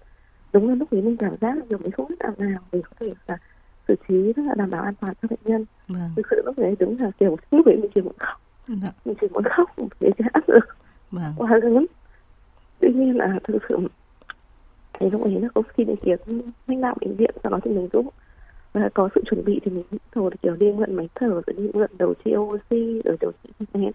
đúng 0.53 0.69
là 0.69 0.75
lúc 0.75 0.91
ấy 0.91 1.03
mình 1.03 1.17
cảm 1.17 1.37
giác 1.41 1.57
là 1.71 1.79
mình 1.79 1.91
không 1.91 2.09
biết 2.09 2.17
làm 2.21 2.35
nào 2.39 2.61
để 2.73 2.81
có 2.83 2.91
thể 3.01 3.13
là 3.27 3.39
xử 3.89 3.95
trí 4.09 4.33
rất 4.33 4.43
là 4.47 4.55
đảm 4.55 4.71
bảo 4.71 4.83
an 4.83 4.95
toàn 5.01 5.15
cho 5.23 5.29
bệnh 5.29 5.39
nhân 5.45 5.65
vâng. 5.89 6.11
thực 6.17 6.27
sự 6.31 6.43
lúc 6.45 6.59
đấy 6.59 6.77
đúng 6.79 7.01
là 7.01 7.11
kiểu 7.19 7.37
lúc 7.51 7.67
ấy 7.67 7.77
mình 7.77 7.91
chỉ 7.95 8.01
muốn 8.01 8.19
khóc 8.19 8.41
dạ. 8.69 8.93
mình 9.05 9.15
chỉ 9.21 9.27
muốn 9.33 9.45
khóc 9.57 9.71
để 10.01 10.11
cái 10.17 10.29
áp 10.33 10.49
lực 10.49 10.77
vâng. 11.11 11.33
quá 11.37 11.59
lớn 11.63 11.87
tuy 12.81 12.93
nhiên 12.95 13.17
là 13.17 13.39
thực 13.45 13.63
sự 13.69 13.79
thì 15.01 15.11
lúc 15.11 15.23
ấy 15.23 15.41
là 15.41 15.49
có 15.55 15.63
khi 15.63 15.85
đến 15.85 15.97
tiếng 16.03 16.19
lãnh 16.67 16.81
đạo 16.81 16.95
bệnh 17.01 17.17
viện 17.17 17.31
sau 17.43 17.53
đó 17.53 17.59
thì 17.65 17.71
mình 17.71 17.89
giúp 17.93 18.15
và 18.73 18.89
có 18.95 19.09
sự 19.15 19.23
chuẩn 19.31 19.45
bị 19.45 19.61
thì 19.65 19.71
mình 19.71 19.85
rồi 20.15 20.31
kiểu 20.43 20.57
đi 20.57 20.73
mượn 20.73 20.95
máy 20.95 21.09
thở 21.15 21.29
rồi 21.29 21.57
đi 21.57 21.71
mượn 21.75 21.91
đầu 21.99 22.15
chi 22.25 22.35
oxy 22.37 23.03
rồi 23.05 23.17
đầu 23.21 23.33
chi 23.43 23.67
nén 23.75 23.93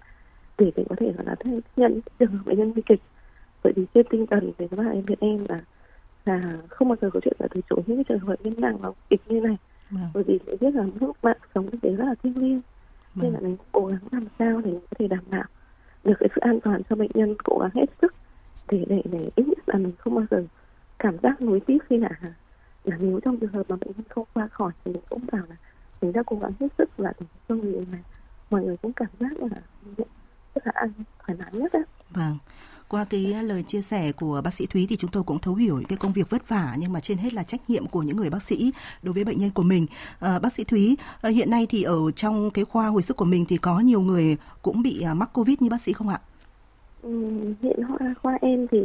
để 0.57 0.71
mình 0.75 0.86
có 0.89 0.95
thể 1.00 1.13
là 1.25 1.36
tiếp 1.36 1.59
nhận 1.75 2.01
trường 2.19 2.31
hợp 2.31 2.44
bệnh 2.45 2.57
nhân 2.57 2.71
nguy 2.71 2.81
kịch 2.86 3.01
bởi 3.63 3.74
vì 3.75 3.86
trên 3.94 4.06
tinh 4.09 4.27
thần 4.27 4.51
thì 4.57 4.68
các 4.68 4.77
bạn 4.77 4.92
em 4.92 5.06
biết 5.06 5.19
em 5.19 5.45
là 5.50 5.62
là 6.25 6.57
không 6.69 6.88
bao 6.88 6.95
giờ 7.01 7.09
có 7.13 7.19
chuyện 7.19 7.33
là 7.39 7.48
từ 7.51 7.62
chối 7.69 7.80
những 7.86 7.98
cái 7.98 8.03
trường 8.09 8.27
hợp 8.27 8.36
nhân 8.44 8.53
nặng 8.57 8.77
và 8.77 8.92
kịch 9.09 9.21
như 9.25 9.42
này 9.42 9.57
vâng. 9.89 10.03
bởi 10.13 10.24
vì 10.24 10.39
mình 10.45 10.56
biết 10.62 10.75
là 10.75 10.86
lúc 11.00 11.18
bạn 11.21 11.38
sống 11.56 11.69
thì 11.81 11.89
rất 11.95 12.06
là 12.06 12.15
thiêng 12.24 12.38
liêng 12.38 12.62
vâng. 13.13 13.24
nên 13.24 13.33
là 13.33 13.39
mình 13.39 13.57
cố 13.71 13.86
gắng 13.86 14.00
làm 14.12 14.27
sao 14.39 14.62
để 14.65 14.71
có 14.74 14.95
thể 15.00 15.07
đảm 15.07 15.24
bảo 15.30 15.45
được 16.03 16.15
cái 16.19 16.30
sự 16.36 16.39
an 16.42 16.59
toàn 16.63 16.81
cho 16.89 16.95
bệnh 16.95 17.12
nhân 17.13 17.36
cố 17.44 17.57
gắng 17.59 17.71
hết 17.74 17.86
sức 18.01 18.13
để 18.71 18.86
để 18.88 19.01
để 19.12 19.30
ít 19.36 19.48
nhất 19.48 19.69
là 19.69 19.77
mình 19.77 19.92
không 19.98 20.15
bao 20.15 20.25
giờ 20.31 20.44
cảm 21.01 21.18
giác 21.24 21.42
nuối 21.42 21.59
tiếc 21.59 21.77
khi 21.89 21.98
là 21.98 22.09
là 22.83 22.98
nếu 23.00 23.19
trong 23.24 23.38
trường 23.38 23.53
hợp 23.53 23.63
mà 23.69 23.75
bệnh 23.75 23.92
nhân 23.98 24.06
không 24.09 24.27
qua 24.33 24.48
khỏi 24.48 24.71
thì 24.86 24.92
mình 24.92 25.01
cũng 25.09 25.25
bảo 25.31 25.42
là 25.50 25.56
mình 26.01 26.13
đã 26.13 26.24
cố 26.25 26.39
gắng 26.42 26.51
hết 26.59 26.68
sức 26.77 27.00
là 27.00 27.13
để 27.19 27.25
cho 27.50 27.56
người 27.56 27.86
này 27.92 28.01
mọi 28.50 28.63
người 28.63 28.77
cũng 28.77 28.94
cảm 28.94 29.09
giác 29.19 29.31
là 29.39 29.62
rất 30.56 30.68
là 30.68 30.71
an 30.75 30.92
thoải 31.19 31.38
mái 31.39 31.51
nhất 31.53 31.74
á. 31.74 31.81
Vâng 32.09 32.38
qua 32.92 33.06
cái 33.09 33.44
lời 33.44 33.63
chia 33.63 33.81
sẻ 33.81 34.12
của 34.12 34.42
bác 34.44 34.53
sĩ 34.53 34.65
Thúy 34.65 34.86
thì 34.89 34.98
chúng 34.98 35.12
tôi 35.12 35.24
cũng 35.24 35.39
thấu 35.39 35.56
hiểu 35.56 35.81
cái 35.89 35.98
công 35.98 36.13
việc 36.13 36.30
vất 36.30 36.50
vả 36.50 36.75
nhưng 36.77 36.94
mà 36.94 37.00
trên 37.00 37.18
hết 37.18 37.33
là 37.33 37.44
trách 37.44 37.69
nhiệm 37.69 37.88
của 37.88 38.01
những 38.01 38.18
người 38.18 38.30
bác 38.30 38.42
sĩ 38.42 38.71
đối 39.03 39.13
với 39.13 39.24
bệnh 39.24 39.39
nhân 39.39 39.50
của 39.50 39.63
mình. 39.63 39.86
À, 40.19 40.39
bác 40.39 40.53
sĩ 40.53 40.63
Thúy, 40.63 40.98
à, 41.21 41.30
hiện 41.30 41.50
nay 41.50 41.68
thì 41.69 41.83
ở 41.83 42.12
trong 42.12 42.51
cái 42.51 42.65
khoa 42.65 42.88
hồi 42.88 43.01
sức 43.01 43.18
của 43.18 43.25
mình 43.25 43.45
thì 43.45 43.57
có 43.57 43.80
nhiều 43.80 44.01
người 44.01 44.38
cũng 44.62 44.81
bị 44.81 45.01
à, 45.01 45.13
mắc 45.13 45.30
Covid 45.33 45.62
như 45.62 45.69
bác 45.69 45.81
sĩ 45.81 45.94
không 45.94 46.09
ạ? 46.09 46.19
Ừ, 47.01 47.09
hiện 47.62 47.80
khoa, 47.88 48.13
khoa 48.21 48.38
em 48.42 48.68
thì 48.71 48.80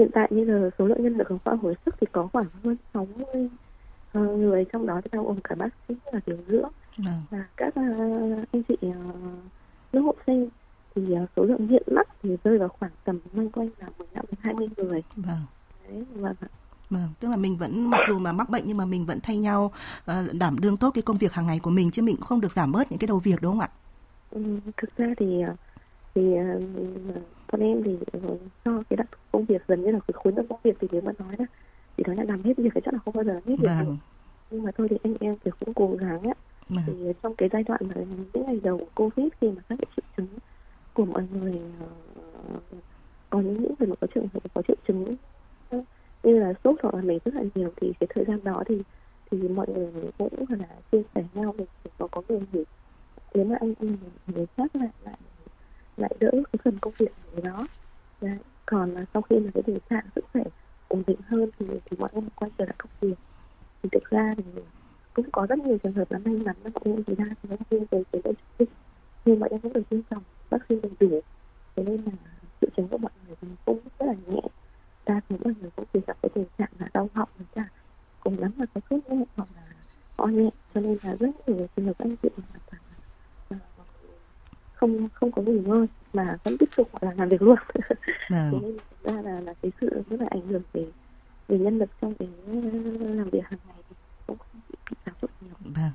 hiện 0.00 0.10
tại 0.14 0.28
như 0.30 0.44
là 0.44 0.70
số 0.78 0.84
lượng 0.86 1.02
nhân 1.02 1.16
lực 1.16 1.28
của 1.28 1.38
khoa 1.44 1.54
hồi 1.54 1.74
sức 1.86 1.94
thì 2.00 2.06
có 2.12 2.28
khoảng 2.32 2.46
hơn 2.64 2.76
60 2.94 3.24
uh, 3.44 3.50
ờ, 4.12 4.20
người 4.36 4.64
trong 4.72 4.86
đó 4.86 5.00
bao 5.12 5.24
gồm 5.24 5.40
cả 5.44 5.54
bác 5.54 5.68
sĩ 5.88 5.94
và 6.12 6.20
điều 6.26 6.36
dưỡng 6.48 6.70
à. 7.06 7.12
và 7.30 7.44
các 7.56 7.68
uh, 7.68 8.48
anh 8.52 8.62
chị 8.68 8.76
uh, 8.86 8.94
lớp 9.92 10.00
hộ 10.00 10.14
sinh 10.26 10.48
thì 10.94 11.02
uh, 11.02 11.28
số 11.36 11.44
lượng 11.44 11.68
hiện 11.68 11.82
mắc 11.86 12.08
thì 12.22 12.36
rơi 12.44 12.58
vào 12.58 12.68
khoảng 12.68 12.92
tầm 13.04 13.20
loanh 13.32 13.50
quanh 13.50 13.68
là 13.78 13.86
15 13.98 14.24
đến 14.30 14.38
20 14.40 14.68
người. 14.76 15.02
Vâng. 15.16 15.38
Đấy, 15.88 16.04
vâng 16.14 16.34
Vâng, 16.90 17.08
tức 17.20 17.28
là 17.28 17.36
mình 17.36 17.56
vẫn 17.56 17.90
mặc 17.90 18.00
dù 18.08 18.18
mà 18.18 18.32
mắc 18.32 18.50
bệnh 18.50 18.62
nhưng 18.66 18.76
mà 18.76 18.84
mình 18.84 19.06
vẫn 19.06 19.18
thay 19.22 19.36
nhau 19.36 19.72
uh, 20.10 20.14
đảm 20.32 20.56
đương 20.60 20.76
tốt 20.76 20.90
cái 20.94 21.02
công 21.02 21.16
việc 21.16 21.32
hàng 21.32 21.46
ngày 21.46 21.58
của 21.62 21.70
mình 21.70 21.90
chứ 21.90 22.02
mình 22.02 22.16
cũng 22.16 22.26
không 22.26 22.40
được 22.40 22.52
giảm 22.52 22.72
bớt 22.72 22.90
những 22.90 22.98
cái 22.98 23.08
đầu 23.08 23.18
việc 23.18 23.42
đúng 23.42 23.52
không 23.52 23.60
ạ? 23.60 23.68
Ừ, 24.30 24.40
thực 24.76 24.96
ra 24.96 25.06
thì 25.18 25.42
thì 26.14 26.22
uh, 26.22 27.22
con 27.52 27.60
em 27.60 27.82
thì 27.82 27.96
do 28.64 28.82
cái 28.90 28.96
đặc 28.96 29.08
công 29.32 29.44
việc 29.44 29.62
gần 29.68 29.84
như 29.84 29.90
là 29.90 29.98
cái 29.98 30.12
khối 30.12 30.32
lượng 30.36 30.46
công 30.48 30.60
việc 30.62 30.76
thì 30.80 30.88
nếu 30.92 31.00
mà 31.00 31.12
nói 31.18 31.34
là 31.38 31.44
thì 31.96 32.04
nói 32.06 32.16
là 32.16 32.24
làm 32.24 32.42
hết 32.42 32.52
việc 32.56 32.70
thì 32.74 32.80
chắc 32.84 32.94
là 32.94 33.00
không 33.04 33.14
bao 33.14 33.24
giờ 33.24 33.32
làm 33.32 33.42
hết 33.46 33.56
việc 33.58 33.68
vâng. 33.68 33.86
được 33.86 33.94
nhưng 34.50 34.62
mà 34.62 34.70
thôi 34.78 34.86
thì 34.90 34.96
anh 35.02 35.14
em 35.20 35.36
thì 35.44 35.50
cũng 35.60 35.74
cố 35.74 35.96
gắng 36.00 36.22
á 36.22 36.34
vâng. 36.68 36.84
thì 36.86 37.12
trong 37.22 37.34
cái 37.34 37.48
giai 37.52 37.62
đoạn 37.62 37.80
mà 37.88 37.94
những 38.34 38.46
ngày 38.46 38.60
đầu 38.62 38.80
covid 38.94 39.26
khi 39.40 39.48
mà 39.50 39.62
các 39.68 39.78
cái 39.78 39.86
triệu 39.96 40.04
chứng 40.16 40.38
của 40.94 41.04
mọi 41.04 41.22
người 41.32 41.60
uh, 41.84 42.62
có 43.30 43.40
những 43.40 43.74
người 43.78 43.88
mà 43.88 43.94
có 44.00 44.06
trường 44.14 44.28
hợp 44.34 44.40
có 44.54 44.62
triệu 44.68 44.76
chứng 44.88 45.16
như 46.22 46.38
là 46.38 46.52
sốt 46.64 46.76
hoặc 46.82 46.94
là 46.94 47.02
mệt 47.02 47.18
rất 47.24 47.34
là 47.34 47.42
nhiều 47.54 47.72
thì 47.76 47.92
cái 48.00 48.06
thời 48.14 48.24
gian 48.24 48.44
đó 48.44 48.62
thì 48.66 48.82
thì 49.30 49.48
mọi 49.48 49.66
người 49.74 50.10
cũng 50.18 50.44
là 50.48 50.66
chia 50.92 51.02
sẻ 51.14 51.24
nhau 51.34 51.54
để 51.58 51.64
có 51.98 52.06
có 52.06 52.22
người 52.28 52.40
hiểu 52.52 52.64
nếu 53.34 53.44
mà 53.44 53.56
anh 53.60 53.74
anh 53.80 53.96
người 54.26 54.46
khác 54.56 54.76
lại 54.76 54.88
lại 55.04 55.18
lại 55.96 56.10
đỡ 56.20 56.30
cái 56.30 56.60
phần 56.64 56.78
công 56.78 56.92
việc 56.98 57.12
cái 57.42 57.52
đó 57.52 57.66
Đấy. 58.20 58.38
còn 58.66 58.90
là 58.94 59.04
sau 59.14 59.22
khi 59.22 59.38
mà 59.38 59.50
cái 59.54 59.62
tình 59.66 59.78
trạng 59.90 60.04
sức 60.14 60.24
khỏe 60.32 60.42
ổn 60.88 61.02
định 61.06 61.20
hơn 61.26 61.50
thì 61.58 61.66
thì 61.84 61.96
mọi 61.98 62.08
em 62.12 62.28
quay 62.36 62.50
trở 62.58 62.64
lại 62.64 62.74
công 62.78 62.92
việc 63.00 63.14
thì 63.82 63.88
thực 63.92 64.10
ra 64.10 64.34
thì 64.36 64.44
cũng 65.14 65.30
có 65.32 65.46
rất 65.46 65.58
nhiều 65.58 65.78
trường 65.78 65.92
hợp 65.92 66.12
là 66.12 66.18
may 66.18 66.34
mắn 66.34 66.56
là 66.64 66.70
bọn 66.74 66.82
em 66.84 67.04
thì 67.06 67.14
đa 67.18 67.24
số 67.42 67.48
học 67.50 67.60
viên 67.70 67.86
về 67.90 68.02
cái 68.12 68.22
bệnh 68.24 68.34
dịch 68.58 68.70
nhưng 69.24 69.40
bọn 69.40 69.50
em 69.50 69.60
cũng 69.60 69.72
được 69.72 69.88
tiêm 69.90 70.02
phòng 70.10 70.22
vaccine 70.50 70.80
đầy 70.82 71.10
đủ 71.10 71.20
thế 71.76 71.82
nên 71.82 71.96
là 72.04 72.12
triệu 72.60 72.70
chứng 72.76 72.88
của 72.88 72.98
mọi 72.98 73.12
người 73.26 73.36
thì 73.40 73.48
cũng 73.64 73.80
rất 73.98 74.06
là 74.06 74.14
nhẹ 74.26 74.40
đa 75.06 75.20
số 75.30 75.36
mọi 75.44 75.54
người 75.60 75.70
cũng 75.76 75.86
chỉ 75.92 76.00
gặp 76.06 76.16
cái 76.22 76.30
tình 76.34 76.46
trạng 76.58 76.70
là 76.78 76.88
đau 76.94 77.08
họng 77.14 77.28
với 77.36 77.46
cả 77.52 77.68
cùng 78.20 78.38
lắm 78.38 78.52
là 78.58 78.66
có 78.74 78.80
sốt 78.90 79.00
nhẹ 79.08 79.24
hoặc 79.36 79.48
là 79.54 79.62
ho 80.18 80.26
nhẹ 80.26 80.50
cho 80.74 80.80
nên 80.80 80.98
là 81.02 81.16
rất 81.20 81.48
nhiều 81.48 81.66
trường 81.76 81.86
hợp 81.86 81.98
anh 81.98 82.16
chị 82.22 82.28
hoàn 82.36 82.60
toàn 82.70 82.82
không 84.72 85.08
không 85.14 85.32
có 85.32 85.42
nghỉ 85.42 85.58
ngơi 85.66 85.86
mà 86.12 86.38
vẫn 86.44 86.58
tiếp 86.58 86.68
tục 86.76 86.90
là 87.00 87.14
làm 87.16 87.28
việc 87.28 87.42
luôn 87.42 87.56
vâng. 88.28 88.52
thế 88.52 88.58
nên 88.62 88.76
ra 89.04 89.22
là 89.22 89.40
là 89.40 89.54
cái 89.62 89.72
sự 89.80 90.02
rất 90.10 90.20
là 90.20 90.26
ảnh 90.30 90.46
hưởng 90.46 90.62
về 90.72 90.86
về 91.48 91.58
nhân 91.58 91.78
lực 91.78 91.90
trong 92.00 92.14
cái 92.18 92.28
làm 93.16 93.30
việc 93.30 93.40
hàng 93.44 93.60
ngày 93.66 93.76
thì 93.88 93.96
cũng 94.26 94.38
không 94.38 94.60
bị 94.68 94.96
giảm 95.06 95.14
sút 95.22 95.30
nhiều 95.40 95.54
vâng 95.60 95.92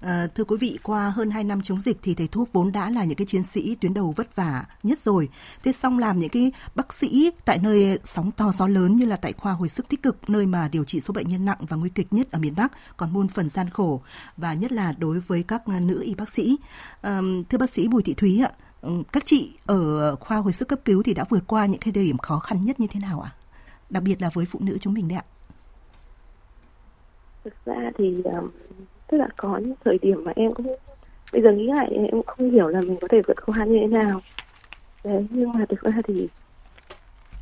À, 0.00 0.26
thưa 0.34 0.39
quý 0.50 0.56
vị, 0.56 0.78
qua 0.82 1.10
hơn 1.10 1.30
2 1.30 1.44
năm 1.44 1.62
chống 1.62 1.80
dịch 1.80 1.98
thì 2.02 2.14
thầy 2.14 2.28
thuốc 2.28 2.52
vốn 2.52 2.72
đã 2.72 2.90
là 2.90 3.04
những 3.04 3.16
cái 3.16 3.26
chiến 3.26 3.44
sĩ 3.44 3.74
tuyến 3.74 3.94
đầu 3.94 4.14
vất 4.16 4.36
vả 4.36 4.64
nhất 4.82 4.98
rồi. 4.98 5.28
Thế 5.62 5.72
xong 5.72 5.98
làm 5.98 6.18
những 6.18 6.30
cái 6.30 6.52
bác 6.74 6.92
sĩ 6.92 7.30
tại 7.44 7.58
nơi 7.58 7.98
sóng 8.04 8.30
to 8.32 8.52
gió 8.52 8.66
lớn 8.66 8.96
như 8.96 9.06
là 9.06 9.16
tại 9.16 9.32
khoa 9.32 9.52
hồi 9.52 9.68
sức 9.68 9.88
tích 9.88 10.02
cực, 10.02 10.30
nơi 10.30 10.46
mà 10.46 10.68
điều 10.68 10.84
trị 10.84 11.00
số 11.00 11.14
bệnh 11.14 11.28
nhân 11.28 11.44
nặng 11.44 11.58
và 11.60 11.76
nguy 11.76 11.90
kịch 11.90 12.12
nhất 12.12 12.30
ở 12.30 12.38
miền 12.38 12.54
Bắc 12.56 12.72
còn 12.96 13.12
muôn 13.12 13.28
phần 13.28 13.48
gian 13.48 13.70
khổ 13.70 14.02
và 14.36 14.54
nhất 14.54 14.72
là 14.72 14.94
đối 14.98 15.20
với 15.20 15.42
các 15.42 15.68
nữ 15.68 16.02
y 16.02 16.14
bác 16.14 16.28
sĩ. 16.28 16.56
À, 17.00 17.20
thưa 17.48 17.58
bác 17.58 17.70
sĩ 17.70 17.88
Bùi 17.88 18.02
Thị 18.02 18.14
Thúy 18.14 18.42
ạ, 18.44 18.50
các 19.12 19.22
chị 19.26 19.52
ở 19.66 20.16
khoa 20.16 20.36
hồi 20.36 20.52
sức 20.52 20.68
cấp 20.68 20.78
cứu 20.84 21.02
thì 21.02 21.14
đã 21.14 21.24
vượt 21.28 21.42
qua 21.46 21.66
những 21.66 21.80
cái 21.80 21.92
thời 21.92 22.04
điểm 22.04 22.18
khó 22.18 22.38
khăn 22.38 22.64
nhất 22.64 22.80
như 22.80 22.86
thế 22.90 23.00
nào 23.00 23.20
ạ? 23.20 23.30
Đặc 23.90 24.02
biệt 24.02 24.22
là 24.22 24.30
với 24.34 24.46
phụ 24.46 24.58
nữ 24.62 24.78
chúng 24.80 24.94
mình 24.94 25.08
đấy 25.08 25.18
ạ. 25.18 25.24
Thực 27.44 27.54
ra 27.64 27.90
thì 27.98 28.22
tức 29.10 29.18
là 29.18 29.28
có 29.36 29.58
những 29.58 29.74
thời 29.84 29.98
điểm 30.02 30.24
mà 30.24 30.32
em 30.36 30.54
cũng 30.54 30.76
bây 31.32 31.42
giờ 31.42 31.52
nghĩ 31.52 31.66
lại 31.66 31.90
em 31.90 32.10
cũng 32.10 32.26
không 32.26 32.50
hiểu 32.50 32.68
là 32.68 32.80
mình 32.80 32.96
có 33.00 33.08
thể 33.10 33.22
vượt 33.26 33.42
khó 33.42 33.52
khăn 33.52 33.72
như 33.72 33.78
thế 33.80 33.86
nào 33.86 34.22
đấy 35.04 35.26
nhưng 35.30 35.52
mà 35.52 35.66
thực 35.68 35.80
ra 35.80 35.92
thì 36.04 36.28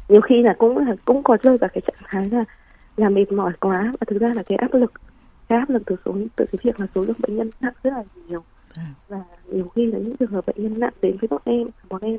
nhiều 0.09 0.21
khi 0.21 0.43
là 0.43 0.55
cũng 0.59 0.79
là 0.79 0.97
cũng 1.05 1.23
có 1.23 1.37
rơi 1.43 1.59
vào 1.59 1.71
cái 1.73 1.81
trạng 1.87 2.03
thái 2.05 2.31
là 2.31 2.45
là 2.97 3.09
mệt 3.09 3.33
mỏi 3.33 3.53
quá 3.61 3.93
và 4.01 4.05
thực 4.07 4.21
ra 4.21 4.35
là 4.35 4.43
cái 4.43 4.59
áp 4.59 4.75
lực 4.75 4.93
cái 5.49 5.59
áp 5.59 5.71
lực 5.71 5.83
từ 5.87 5.97
số 6.05 6.17
từ 6.37 6.45
cái 6.53 6.59
việc 6.63 6.81
là 6.81 6.87
số 6.95 7.05
lượng 7.05 7.17
bệnh 7.19 7.37
nhân 7.37 7.51
nặng 7.61 7.73
rất 7.83 7.91
là 7.91 8.05
nhiều 8.27 8.45
vâng. 8.77 8.87
và 9.09 9.21
nhiều 9.45 9.69
khi 9.69 9.87
là 9.87 9.99
những 9.99 10.17
trường 10.17 10.31
hợp 10.31 10.47
bệnh 10.47 10.63
nhân 10.63 10.81
nặng 10.81 10.93
đến 11.03 11.17
với 11.21 11.29
bọn 11.29 11.43
em 11.45 11.69
bọn 11.89 12.01
em 12.03 12.19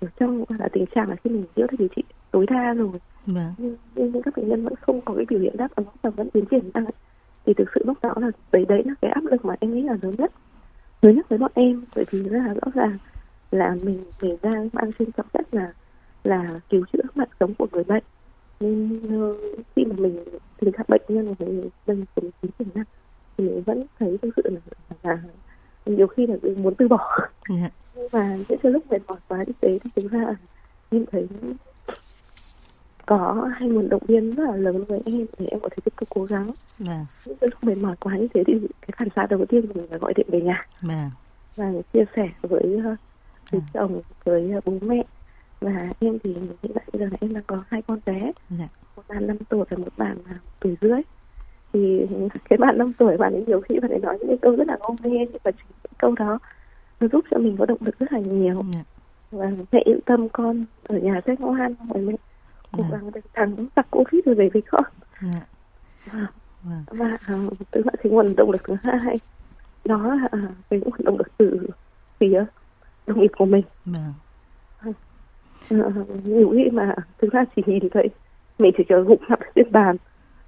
kiểu 0.00 0.10
trong 0.20 0.44
là 0.58 0.68
tình 0.72 0.86
trạng 0.94 1.08
là 1.08 1.16
khi 1.24 1.30
mình 1.30 1.44
chữa 1.56 1.66
thì 1.70 1.76
điều 1.76 1.88
trị 1.96 2.02
tối 2.30 2.46
đa 2.50 2.74
rồi 2.74 3.00
vâng. 3.26 3.54
nhưng, 3.58 3.76
nhưng 3.94 4.22
các 4.22 4.36
bệnh 4.36 4.48
nhân 4.48 4.64
vẫn 4.64 4.74
không 4.80 5.00
có 5.00 5.14
cái 5.14 5.24
biểu 5.28 5.40
hiện 5.40 5.56
đáp 5.56 5.68
ứng 5.74 5.86
và 6.02 6.10
vẫn 6.10 6.30
tiến 6.30 6.44
triển 6.50 6.72
tăng 6.72 6.84
thì 7.46 7.54
thực 7.54 7.68
sự 7.74 7.80
lúc 7.84 7.98
đó 8.02 8.14
là 8.16 8.30
đấy 8.52 8.64
đấy 8.68 8.82
là 8.86 8.94
cái 9.00 9.10
áp 9.10 9.24
lực 9.24 9.44
mà 9.44 9.54
em 9.60 9.74
nghĩ 9.74 9.82
là 9.82 9.96
lớn 10.02 10.14
nhất 10.18 10.32
lớn 11.02 11.16
nhất 11.16 11.28
với 11.28 11.38
bọn 11.38 11.50
em 11.54 11.84
bởi 11.96 12.04
vì 12.10 12.22
rất 12.22 12.38
là 12.38 12.54
rõ 12.54 12.72
ràng 12.74 12.98
là 13.50 13.76
mình 13.82 14.04
mình 14.22 14.36
đang 14.42 14.68
mang 14.72 14.90
trên 14.98 15.12
trọng 15.12 15.26
trách 15.32 15.54
là 15.54 15.72
là 16.24 16.60
cứu 16.68 16.84
chữa 16.92 17.02
mạng 17.14 17.28
sống 17.40 17.54
của 17.54 17.66
người 17.72 17.84
bệnh 17.84 18.02
nên 18.60 19.00
uh, 19.30 19.36
khi 19.76 19.84
mà 19.84 19.94
mình 19.98 20.24
tình 20.60 20.72
trạng 20.72 20.86
bệnh 20.88 21.02
nhân 21.08 21.34
của 21.34 21.44
mình 21.44 21.68
đang 21.86 22.04
cùng 22.14 22.30
chín 22.42 22.50
mươi 22.58 22.68
năm 22.74 22.84
thì 23.38 23.44
mình 23.44 23.62
vẫn 23.62 23.86
thấy 23.98 24.18
thực 24.22 24.30
sự 24.36 24.42
là, 24.44 24.60
là, 25.02 25.18
nhiều 25.86 26.06
khi 26.06 26.26
là 26.26 26.36
muốn 26.56 26.74
từ 26.74 26.88
bỏ 26.88 27.18
yeah. 27.18 27.60
Dạ. 27.60 27.68
nhưng 27.94 28.08
mà 28.12 28.36
những 28.48 28.58
cái 28.62 28.72
lúc 28.72 28.90
mệt 28.90 29.02
mỏi 29.06 29.18
quá 29.28 29.44
như 29.46 29.52
thế 29.60 29.78
thì 29.84 29.90
thực 29.96 30.10
ra 30.10 30.34
em 30.90 31.04
thấy 31.12 31.28
có 33.10 33.50
hai 33.54 33.68
nguồn 33.68 33.88
động 33.88 34.02
viên 34.08 34.34
rất 34.34 34.44
là 34.44 34.56
lớn 34.56 34.84
với 34.84 35.00
em 35.04 35.26
để 35.38 35.46
em 35.46 35.60
có 35.60 35.68
thể 35.68 35.76
tiếp 35.84 35.92
tục 36.00 36.08
cố 36.14 36.24
gắng 36.24 36.50
yeah. 36.86 36.98
những 37.26 37.36
cái 37.40 37.50
lúc 37.50 37.64
mệt 37.64 37.74
mỏi 37.74 37.96
quá 38.00 38.16
như 38.16 38.28
thế 38.34 38.44
thì 38.46 38.52
cái 38.80 38.90
phản 38.98 39.08
xạ 39.16 39.26
đầu 39.30 39.44
tiên 39.48 39.66
của 39.66 39.72
mình 39.74 39.86
là 39.90 39.98
gọi 39.98 40.14
điện 40.16 40.26
về 40.30 40.40
nhà 40.40 40.66
yeah. 40.88 41.10
và 41.56 41.72
chia 41.92 42.04
sẻ 42.16 42.28
với 42.42 42.76
uh, 42.76 42.84
với 43.52 43.60
yeah. 43.60 43.62
chồng 43.72 44.00
với 44.24 44.52
uh, 44.56 44.64
bố 44.64 44.72
mẹ 44.80 45.02
và 45.60 45.88
em 46.00 46.18
thì 46.24 46.34
hiện 46.62 46.72
tại 46.74 46.84
bây 46.92 47.00
giờ 47.00 47.06
là 47.10 47.16
em 47.20 47.34
đang 47.34 47.42
có 47.46 47.62
hai 47.68 47.82
con 47.82 47.98
bé 48.06 48.20
yeah. 48.58 48.70
một 48.96 49.02
bạn 49.08 49.26
năm 49.26 49.36
tuổi 49.48 49.64
và 49.70 49.76
một 49.76 49.92
bạn 49.96 50.16
là 50.28 50.38
tuổi 50.60 50.76
rưỡi 50.80 51.00
thì 51.72 52.06
cái 52.50 52.56
bạn 52.56 52.78
năm 52.78 52.92
tuổi 52.98 53.16
bạn 53.16 53.32
ấy 53.32 53.44
nhiều 53.46 53.60
khi 53.60 53.80
bạn 53.80 53.90
ấy 53.90 54.00
nói 54.00 54.18
những 54.18 54.28
cái 54.28 54.38
câu 54.42 54.56
rất 54.56 54.68
là 54.68 54.76
ngô 54.80 54.96
nghê 55.02 55.26
nhưng 55.32 55.42
mà 55.44 55.50
chính 55.50 55.66
cái 55.82 55.92
câu 55.98 56.14
đó 56.18 56.38
nó 57.00 57.06
giúp 57.12 57.24
cho 57.30 57.38
mình 57.38 57.56
có 57.56 57.66
động 57.66 57.78
lực 57.80 57.98
rất 57.98 58.12
là 58.12 58.18
nhiều. 58.18 58.62
Dạ. 58.72 58.80
và 59.30 59.50
mẹ 59.72 59.80
yên 59.84 60.00
tâm 60.00 60.28
con 60.28 60.64
ở 60.82 60.98
nhà 60.98 61.20
sẽ 61.26 61.34
ngoan 61.38 61.74
rồi 61.94 62.02
mẹ 62.02 62.14
cố 62.72 62.82
yeah. 62.82 62.92
gắng 62.92 63.10
để 63.14 63.20
thắng 63.34 63.66
giặc 63.76 63.86
covid 63.90 64.24
rồi 64.24 64.34
về 64.34 64.48
với 64.52 64.62
con. 64.70 64.84
Dạ. 65.20 65.40
và, 66.62 66.82
và 66.86 67.18
uh, 67.34 67.52
tức 67.70 67.86
là 67.86 67.92
cái 68.02 68.12
nguồn 68.12 68.36
động 68.36 68.50
lực 68.50 68.62
thứ 68.64 68.76
hai 68.82 69.18
đó 69.84 70.14
là 70.14 70.24
uh, 70.24 70.52
cái 70.70 70.80
nguồn 70.80 71.04
động 71.04 71.18
lực 71.18 71.28
từ 71.38 71.66
phía 72.20 72.44
đồng 73.06 73.20
nghiệp 73.20 73.30
của 73.38 73.44
mình 73.44 73.62
yeah. 73.94 74.96
uh, 75.88 76.26
nhiều 76.26 76.50
khi 76.50 76.70
mà 76.72 76.94
thực 77.18 77.32
ra 77.32 77.44
chỉ 77.56 77.62
nhìn 77.66 77.88
thấy 77.90 78.08
mình 78.58 78.72
chỉ 78.78 78.84
chờ 78.88 79.00
gục 79.00 79.20
mặt 79.28 79.38
trên 79.54 79.72
bàn 79.72 79.96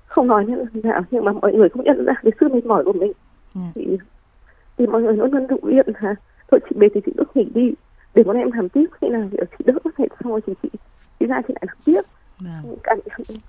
không 0.07 0.27
nói 0.27 0.47
như 0.47 0.81
nào 0.83 1.03
nhưng 1.11 1.25
mà 1.25 1.33
mọi 1.33 1.53
người 1.53 1.69
cũng 1.69 1.85
nhận 1.85 2.05
ra 2.05 2.15
cái 2.23 2.33
sự 2.41 2.49
mệt 2.49 2.67
mỏi 2.67 2.85
của 2.85 2.93
mình 2.93 3.13
yeah. 3.13 3.15
Dạ. 3.55 3.71
thì, 3.75 3.99
thì 4.79 4.87
mọi 4.87 5.03
người 5.03 5.17
luôn 5.17 5.33
luôn 5.33 5.47
động 5.47 5.61
viên 5.63 5.87
là 5.87 6.15
thôi 6.51 6.61
chị 6.71 6.77
về 6.79 6.89
thì 6.95 7.01
chị 7.07 7.13
đỡ 7.17 7.25
nghỉ 7.35 7.45
đi 7.55 7.75
để 8.15 8.23
con 8.27 8.37
em 8.37 8.53
làm 8.53 8.69
tiếp 8.69 8.87
khi 9.01 9.09
nào 9.09 9.29
thì 9.33 9.39
chị 9.59 9.65
đỡ 9.67 9.73
có 9.85 9.91
thể 9.97 10.07
xong 10.21 10.33
rồi 10.33 10.41
thì 10.47 10.53
chị 10.63 10.69
chị 11.23 11.27
ra 11.29 11.43
chị 11.49 11.55
lại 11.55 11.65
làm 11.67 11.77
tiếp 11.85 12.03
cảm 12.83 12.99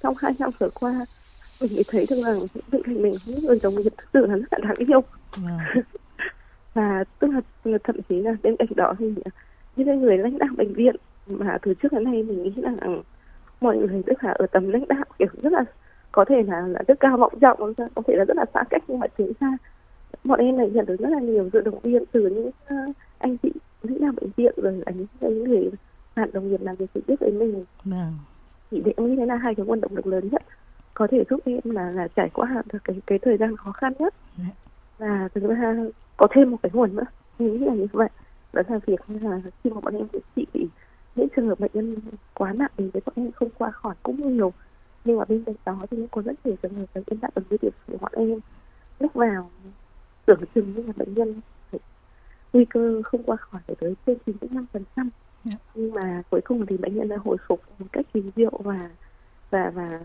trong 0.04 0.14
hai 0.18 0.34
năm 0.40 0.50
vừa 0.60 0.70
qua 0.70 1.06
mình 1.62 1.72
mới 1.76 1.84
thấy 1.88 2.06
được 2.10 2.16
rằng 2.24 2.40
bên 2.72 2.84
cạnh 2.84 3.02
mình 3.02 3.14
những 3.26 3.46
người 3.46 3.60
đồng 3.64 3.76
nghiệp 3.76 3.94
thực 3.98 4.06
sự 4.14 4.26
là 4.26 4.36
rất 4.36 4.48
là 4.52 4.58
đáng 4.62 4.88
yêu. 4.88 5.02
Dạ. 5.38 5.74
và 6.74 7.04
tức 7.20 7.28
là 7.64 7.78
thậm 7.84 7.96
chí 8.10 8.22
là 8.22 8.36
bên 8.44 8.56
cạnh 8.58 8.68
đó 8.76 8.94
thì 9.00 9.14
những 9.76 10.02
người 10.02 10.18
lãnh 10.18 10.38
đạo 10.38 10.50
bệnh 10.58 10.74
viện 10.74 10.96
mà 11.28 11.58
từ 11.62 11.74
trước 11.74 11.94
đến 11.94 12.04
nay 12.04 12.24
mình 12.24 12.44
nghĩ 12.44 12.54
rằng 12.62 13.02
mọi 13.62 13.78
người 13.78 14.04
tức 14.06 14.24
là 14.24 14.32
ở 14.32 14.48
tầm 14.52 14.70
lãnh 14.70 14.88
đạo 14.88 15.06
kiểu 15.20 15.28
rất 15.44 15.54
là 15.54 15.66
có 16.12 16.26
thể 16.26 16.44
là 16.48 16.68
là 16.68 16.80
rất 16.88 17.00
cao 17.00 17.18
vọng 17.18 17.34
trọng 17.42 17.74
có 17.96 18.02
thể 18.08 18.16
là 18.16 18.26
rất 18.26 18.38
là 18.38 18.46
xa 18.54 18.64
cách 18.70 18.84
nhưng 18.88 19.00
mà 19.00 19.08
chính 19.18 19.32
ra 19.40 19.58
bọn 20.24 20.40
em 20.40 20.58
này 20.58 20.70
nhận 20.70 20.86
được 20.86 20.96
rất 21.00 21.10
là 21.10 21.20
nhiều 21.20 21.50
sự 21.54 21.62
động 21.62 21.80
viên 21.80 22.04
từ 22.12 22.22
những 22.22 22.48
uh, 22.48 22.96
anh 23.18 23.38
chị 23.38 23.52
lãnh 23.82 24.02
đạo 24.02 24.12
bệnh 24.22 24.30
viện 24.38 24.54
rồi 24.58 24.84
là 24.86 24.92
những 25.20 25.44
người 25.44 25.70
bạn 26.16 26.30
đồng 26.34 26.50
nghiệp 26.50 26.62
làm 26.62 26.76
việc 26.76 26.86
trực 26.94 27.06
tiếp 27.08 27.16
với 27.20 27.32
mình. 27.32 27.66
Vâng. 27.84 28.14
thì 28.72 28.82
để 28.86 28.94
em 28.98 29.08
nghĩ 29.08 29.16
thế 29.16 29.26
là 29.26 29.36
hai 29.36 29.56
cái 29.56 29.66
nguồn 29.66 29.82
động 29.82 29.96
lực 29.96 30.08
lớn 30.08 30.30
nhất 30.32 30.44
có 30.94 31.08
thể 31.12 31.24
giúp 31.30 31.40
em 31.46 31.60
là 31.64 31.92
là 31.92 32.08
trải 32.08 32.30
qua 32.34 32.64
được 32.74 32.80
cái 32.84 33.02
cái 33.08 33.20
thời 33.20 33.38
gian 33.38 33.58
khó 33.58 33.72
khăn 33.72 33.94
nhất. 34.00 34.14
Dạ. 34.36 34.54
và 34.98 35.30
thứ 35.36 35.54
hai 35.54 35.76
có 36.18 36.28
thêm 36.32 36.52
một 36.52 36.58
cái 36.64 36.70
nguồn 36.74 36.96
nữa. 36.96 37.06
Em 37.38 37.52
nghĩ 37.52 37.66
là 37.66 37.74
như 37.74 37.88
vậy. 37.92 38.10
Đó 38.54 38.62
là 38.68 38.80
việc 38.86 39.00
là 39.08 39.42
khi 39.64 39.70
mà 39.70 39.82
bọn 39.82 39.94
em 39.94 40.08
điều 40.14 40.22
trị 40.36 40.46
thì 40.54 40.68
những 41.16 41.28
trường 41.36 41.48
hợp 41.48 41.60
bệnh 41.60 41.72
nhân 41.74 41.96
quá 42.34 42.54
nặng 42.54 42.72
thì 42.78 42.90
bọn 42.94 43.14
em 43.16 43.32
không 43.32 43.50
qua 43.58 43.72
khỏi 43.72 43.96
cũng 44.04 44.34
nhiều. 44.34 44.54
Nhưng 45.06 45.18
mà 45.18 45.26
bên 45.26 45.44
cạnh 45.44 45.56
đó 45.66 45.86
thì 45.92 45.98
cũng 45.98 46.08
có 46.12 46.22
rất 46.22 46.46
nhiều 46.46 46.56
trường 46.62 46.74
hợp 46.74 46.86
bệnh 46.94 47.04
nhân 47.08 47.20
đã 47.22 47.30
từng 47.34 47.46
với 47.50 47.60
điều 47.62 47.72
trị 47.88 47.94
bọn 48.02 48.12
em. 48.16 48.40
Lúc 49.00 49.14
vào 49.14 49.50
tưởng 50.26 50.40
chừng 50.56 50.74
như 50.76 50.84
là 50.84 50.94
bệnh 50.96 51.14
nhân 51.14 51.42
nguy 52.54 52.66
cơ 52.66 53.02
không 53.06 53.24
qua 53.24 53.38
khỏi 53.38 53.62
phải 53.68 53.76
tới 53.80 53.96
trên 54.06 54.18
95 54.26 54.66
phần 54.74 54.84
trăm 54.96 55.10
dạ. 55.44 55.58
nhưng 55.76 55.94
mà 55.94 56.22
cuối 56.30 56.42
cùng 56.42 56.66
thì 56.66 56.78
bệnh 56.78 56.96
nhân 56.96 57.10
đã 57.10 57.18
hồi 57.26 57.38
phục 57.48 57.62
một 57.80 57.86
cách 57.92 58.06
kỳ 58.14 58.22
diệu 58.36 58.60
và 58.64 58.90
và 59.52 59.70
và 59.70 60.00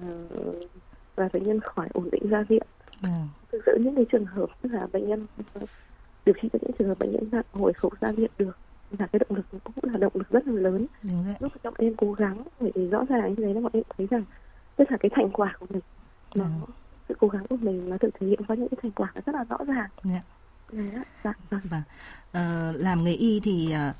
và 1.16 1.28
bệnh 1.32 1.46
nhân 1.46 1.60
khỏi 1.60 1.88
ổn 1.92 2.08
định 2.12 2.28
ra 2.28 2.42
viện 2.42 2.62
à. 3.02 3.22
thực 3.52 3.62
sự 3.66 3.78
những 3.82 3.94
cái 3.94 4.06
trường 4.12 4.24
hợp 4.24 4.46
tức 4.62 4.72
là 4.72 4.86
bệnh 4.92 5.08
nhân 5.08 5.26
điều 6.26 6.34
trị 6.42 6.48
cho 6.52 6.58
những 6.62 6.72
trường 6.78 6.88
hợp 6.88 6.98
bệnh 6.98 7.12
nhân 7.12 7.28
nặng 7.32 7.44
hồi 7.52 7.72
phục 7.80 8.00
ra 8.00 8.12
viện 8.12 8.30
được 8.38 8.56
là 8.98 9.06
cái 9.06 9.18
động 9.18 9.36
lực 9.36 9.46
cũng 9.64 9.92
là 9.92 9.98
động 9.98 10.12
lực 10.14 10.30
rất 10.30 10.46
là 10.46 10.60
lớn 10.60 10.86
lúc 11.40 11.52
trong 11.62 11.74
em 11.78 11.94
cố 11.96 12.12
gắng 12.12 12.42
bởi 12.60 12.72
vì 12.74 12.88
rõ 12.88 13.04
ràng 13.08 13.34
như 13.34 13.44
thế 13.44 13.54
là 13.54 13.60
bọn 13.60 13.72
em 13.74 13.82
thấy 13.96 14.06
rằng 14.10 14.24
tức 14.76 14.90
là 14.90 14.96
cái 14.96 15.10
thành 15.14 15.30
quả 15.32 15.56
của 15.60 15.66
mình 15.70 15.82
nó 16.34 16.44
sự 17.08 17.14
cố 17.20 17.28
gắng 17.28 17.46
của 17.46 17.56
mình 17.56 17.90
nó 17.90 17.96
được 18.00 18.10
thể 18.20 18.26
hiện 18.26 18.40
qua 18.48 18.56
những 18.56 18.68
cái 18.68 18.78
thành 18.82 18.92
quả 18.92 19.12
rất 19.26 19.34
là 19.34 19.44
rõ 19.44 19.56
ràng 19.66 19.90
yeah. 20.10 20.24
Dạ. 21.24 21.32
Vâng. 21.50 21.82
À, 22.32 22.72
làm 22.74 23.04
nghề 23.04 23.12
y 23.12 23.40
thì 23.40 23.72
à, 23.72 23.94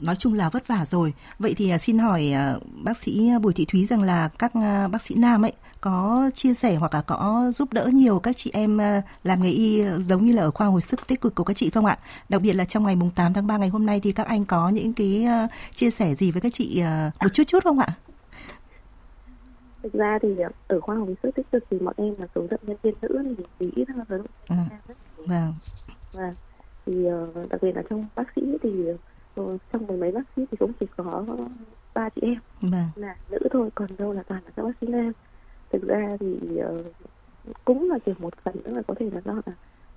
nói 0.00 0.16
chung 0.16 0.34
là 0.34 0.50
vất 0.50 0.68
vả 0.68 0.84
rồi. 0.86 1.12
Vậy 1.38 1.54
thì 1.56 1.70
à, 1.70 1.78
xin 1.78 1.98
hỏi 1.98 2.32
à, 2.34 2.54
bác 2.84 2.98
sĩ 2.98 3.30
Bùi 3.42 3.52
Thị 3.54 3.64
Thúy 3.64 3.86
rằng 3.86 4.02
là 4.02 4.28
các 4.38 4.54
à, 4.54 4.88
bác 4.88 5.02
sĩ 5.02 5.14
nam 5.14 5.44
ấy 5.44 5.52
có 5.80 6.30
chia 6.34 6.54
sẻ 6.54 6.74
hoặc 6.74 6.94
là 6.94 7.02
có 7.02 7.50
giúp 7.54 7.72
đỡ 7.72 7.90
nhiều 7.92 8.18
các 8.18 8.36
chị 8.36 8.50
em 8.54 8.80
à, 8.80 9.02
làm 9.24 9.42
nghề 9.42 9.50
y 9.50 9.84
giống 9.84 10.26
như 10.26 10.32
là 10.32 10.42
ở 10.42 10.50
khoa 10.50 10.66
hồi 10.66 10.82
sức 10.82 11.06
tích 11.06 11.20
cực 11.20 11.34
của 11.34 11.44
các 11.44 11.56
chị 11.56 11.70
không 11.70 11.86
ạ? 11.86 11.98
Đặc 12.28 12.42
biệt 12.42 12.52
là 12.52 12.64
trong 12.64 12.84
ngày 12.84 12.96
mùng 12.96 13.10
8 13.10 13.32
tháng 13.32 13.46
3 13.46 13.56
ngày 13.56 13.68
hôm 13.68 13.86
nay 13.86 14.00
thì 14.00 14.12
các 14.12 14.26
anh 14.26 14.44
có 14.44 14.68
những 14.68 14.92
cái 14.92 15.24
à, 15.24 15.48
chia 15.74 15.90
sẻ 15.90 16.14
gì 16.14 16.30
với 16.30 16.40
các 16.40 16.52
chị 16.52 16.80
à, 16.80 17.10
một 17.20 17.28
chút 17.32 17.44
chút 17.46 17.64
không 17.64 17.78
ạ? 17.78 17.88
thực 19.82 19.92
ra 19.92 20.18
thì 20.22 20.28
ở 20.68 20.80
khoa 20.80 20.96
hồi 20.96 21.16
sức 21.22 21.30
tích 21.34 21.46
cực 21.52 21.64
thì 21.70 21.78
bọn 21.78 21.94
em 21.96 22.14
là 22.18 22.26
số 22.34 22.40
lượng 22.50 22.60
nhân 22.62 22.76
viên 22.82 22.94
nữ 23.02 23.34
thì 23.60 23.70
ít 23.76 23.88
hơn 23.88 24.04
lớn 24.08 24.22
à, 24.48 24.66
vâng 25.16 25.54
và 26.12 26.34
thì 26.86 27.06
uh, 27.08 27.50
đặc 27.50 27.62
biệt 27.62 27.76
là 27.76 27.82
trong 27.90 28.06
bác 28.16 28.24
sĩ 28.36 28.42
thì 28.62 28.84
uh, 29.40 29.60
trong 29.72 29.86
mười 29.86 29.96
mấy 29.96 30.12
bác 30.12 30.22
sĩ 30.36 30.46
thì 30.50 30.56
cũng 30.56 30.72
chỉ 30.80 30.86
có 30.96 31.24
ba 31.94 32.08
chị 32.08 32.20
em 32.22 32.38
vâng. 32.60 32.88
là 32.94 33.16
nữ 33.30 33.38
thôi 33.50 33.70
còn 33.74 33.88
đâu 33.98 34.12
là 34.12 34.22
toàn 34.22 34.42
là 34.44 34.50
các 34.56 34.62
bác 34.62 34.72
sĩ 34.80 34.86
nam. 34.86 35.12
Thực 35.72 35.82
ra 35.82 36.16
thì 36.20 36.38
uh, 36.60 36.86
cũng 37.64 37.90
là 37.90 37.98
kiểu 37.98 38.14
một 38.18 38.34
phần 38.42 38.54
nữa 38.64 38.70
là 38.70 38.82
có 38.82 38.94
thể 38.98 39.10
là 39.12 39.20
do 39.24 39.34
là 39.34 39.52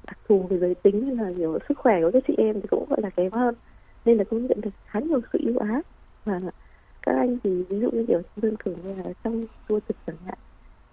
đặc 0.05 0.17
thù 0.27 0.47
về 0.49 0.59
giới 0.59 0.75
tính 0.75 1.17
hay 1.17 1.25
là 1.25 1.31
nhiều 1.31 1.59
sức 1.69 1.77
khỏe 1.77 2.01
của 2.01 2.11
các 2.13 2.23
chị 2.27 2.33
em 2.37 2.61
thì 2.61 2.67
cũng 2.71 2.85
gọi 2.89 3.01
là 3.01 3.09
kém 3.09 3.31
hơn. 3.31 3.55
Nên 4.05 4.17
là 4.17 4.23
cũng 4.23 4.47
nhận 4.47 4.61
được 4.61 4.69
khá 4.85 4.99
nhiều 4.99 5.21
sự 5.33 5.39
ưu 5.45 5.57
ái. 5.57 5.81
Và 6.25 6.41
các 7.01 7.15
anh 7.15 7.37
thì 7.43 7.63
ví 7.63 7.79
dụ 7.79 7.91
như 7.91 8.05
kiểu 8.07 8.21
đơn 8.35 8.55
cử 8.55 8.75
như 8.83 8.95
là 8.95 9.13
trong 9.23 9.45
tour 9.67 9.83
trực 9.87 9.97
chẳng 10.07 10.15
hạn 10.25 10.37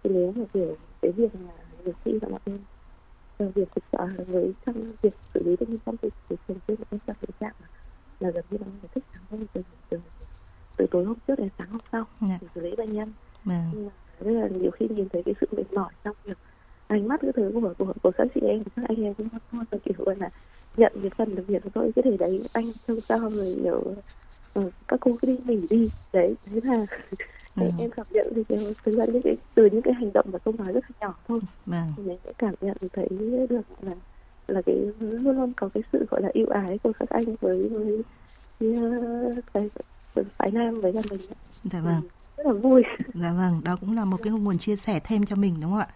thì 0.03 0.11
nếu 0.15 0.33
mà 0.37 0.45
kiểu 0.53 0.77
cái 1.03 1.12
việc 1.12 1.35
là 1.35 1.53
nhiều 1.85 1.95
khi 2.05 2.12
là 2.23 2.29
bọn 2.29 2.41
em 2.45 2.59
việc 3.55 3.69
thực 3.77 3.85
sự 3.93 4.25
với 4.29 4.55
trong 4.67 4.97
việc 5.03 5.11
xử 5.35 5.41
lý 5.45 5.57
bệnh 5.61 5.71
nhân 5.71 5.79
trong 5.87 5.97
thì 6.03 6.09
thường 6.49 6.59
xuyên 6.69 6.79
em 6.91 7.01
gặp 7.07 7.17
tình 7.21 7.37
trạng 7.41 7.55
là 8.21 8.31
gần 8.31 8.45
như 8.51 8.59
là 8.59 8.67
phải 8.81 8.89
thức 8.93 9.05
sáng 9.13 9.23
hơn 9.31 9.47
từ, 9.53 9.63
từ 9.91 9.99
từ 10.77 10.87
tối 10.91 11.05
hôm 11.05 11.19
trước 11.27 11.35
đến 11.39 11.49
sáng 11.59 11.71
hôm 11.71 11.81
sau. 11.93 12.07
Dạ. 12.21 12.39
để 12.41 12.49
xử 12.55 12.61
lý 12.61 12.77
bệnh 12.77 12.93
nhân 12.93 13.15
nhưng 13.73 13.87
mà 13.87 13.93
bây 14.21 14.35
giờ 14.35 14.49
nhiều 14.61 14.71
khi 14.71 14.89
nhìn 14.91 15.09
thấy 15.09 15.23
cái 15.27 15.35
sự 15.41 15.47
mệt 15.57 15.73
mỏi 15.73 15.93
trong 16.05 16.17
việc 16.25 16.39
ánh 16.87 17.09
mắt 17.09 17.21
cái 17.23 17.33
thứ 17.37 17.51
của 17.55 17.75
của 17.79 17.95
của 18.03 18.13
các 18.19 18.29
chị 18.35 18.41
em 18.41 18.65
các 18.77 18.85
anh 18.89 19.05
em 19.05 19.15
cũng 19.15 19.29
thôi 19.53 19.65
kiểu 19.85 20.05
là 20.21 20.31
nhận 20.77 20.93
cái 21.03 21.11
phần 21.19 21.35
được 21.35 21.45
việc 21.49 21.63
thôi 21.75 21.93
cái 21.97 22.03
thể 22.05 22.17
đấy 22.17 22.43
anh 22.53 22.73
trông 22.89 23.01
sao 23.09 23.31
rồi 23.31 23.57
nhiều 23.63 23.95
ừ, 24.55 24.71
các 24.89 25.01
cô 25.01 25.19
cứ 25.23 25.27
đi 25.29 25.39
nghỉ 25.47 25.67
đi 25.71 25.91
đấy 26.13 26.37
thế 26.47 26.61
là 26.65 26.87
ừ. 27.57 27.71
em 27.78 27.90
cảm 27.90 28.07
nhận 28.11 28.33
thì 28.35 28.57
thực 28.85 28.97
ra 28.97 29.04
những 29.04 29.23
cái 29.23 29.37
từ 29.54 29.69
những 29.73 29.83
cái 29.83 29.95
hành 29.95 30.12
động 30.12 30.26
và 30.30 30.38
câu 30.38 30.54
nói 30.59 30.73
rất 30.73 30.85
là 30.88 30.97
nhỏ 31.00 31.14
thôi. 31.28 31.40
Vâng. 31.66 31.92
thì 31.97 32.02
mình 32.02 32.19
sẽ 32.25 32.33
cảm 32.38 32.54
nhận 32.61 32.76
thấy 32.92 33.09
được 33.50 33.62
là 33.80 33.92
là 34.47 34.62
cái 34.66 34.76
luôn 35.00 35.37
luôn 35.37 35.52
có 35.57 35.69
cái 35.75 35.83
sự 35.92 36.07
gọi 36.11 36.23
là 36.23 36.28
yêu 36.33 36.47
ái 36.47 36.78
của 36.83 36.92
các 36.99 37.09
anh 37.11 37.37
với 37.40 37.69
với, 37.69 38.02
với 38.61 38.76
cái, 39.54 39.71
cái 40.14 40.25
phái 40.38 40.50
nam 40.50 40.80
với 40.80 40.92
gia 40.92 41.02
đình. 41.11 41.21
Dạ 41.64 41.80
vâng. 41.80 42.00
rất 42.37 42.47
là 42.47 42.52
vui. 42.52 42.83
Dạ 43.14 43.33
vâng 43.33 43.61
đó 43.64 43.76
cũng 43.80 43.97
là 43.97 44.04
một 44.04 44.16
cái 44.23 44.33
nguồn 44.33 44.59
chia 44.59 44.76
sẻ 44.76 45.00
thêm 45.04 45.26
cho 45.26 45.37
mình 45.37 45.54
đúng 45.61 45.71
không 45.71 45.80
ạ 45.80 45.88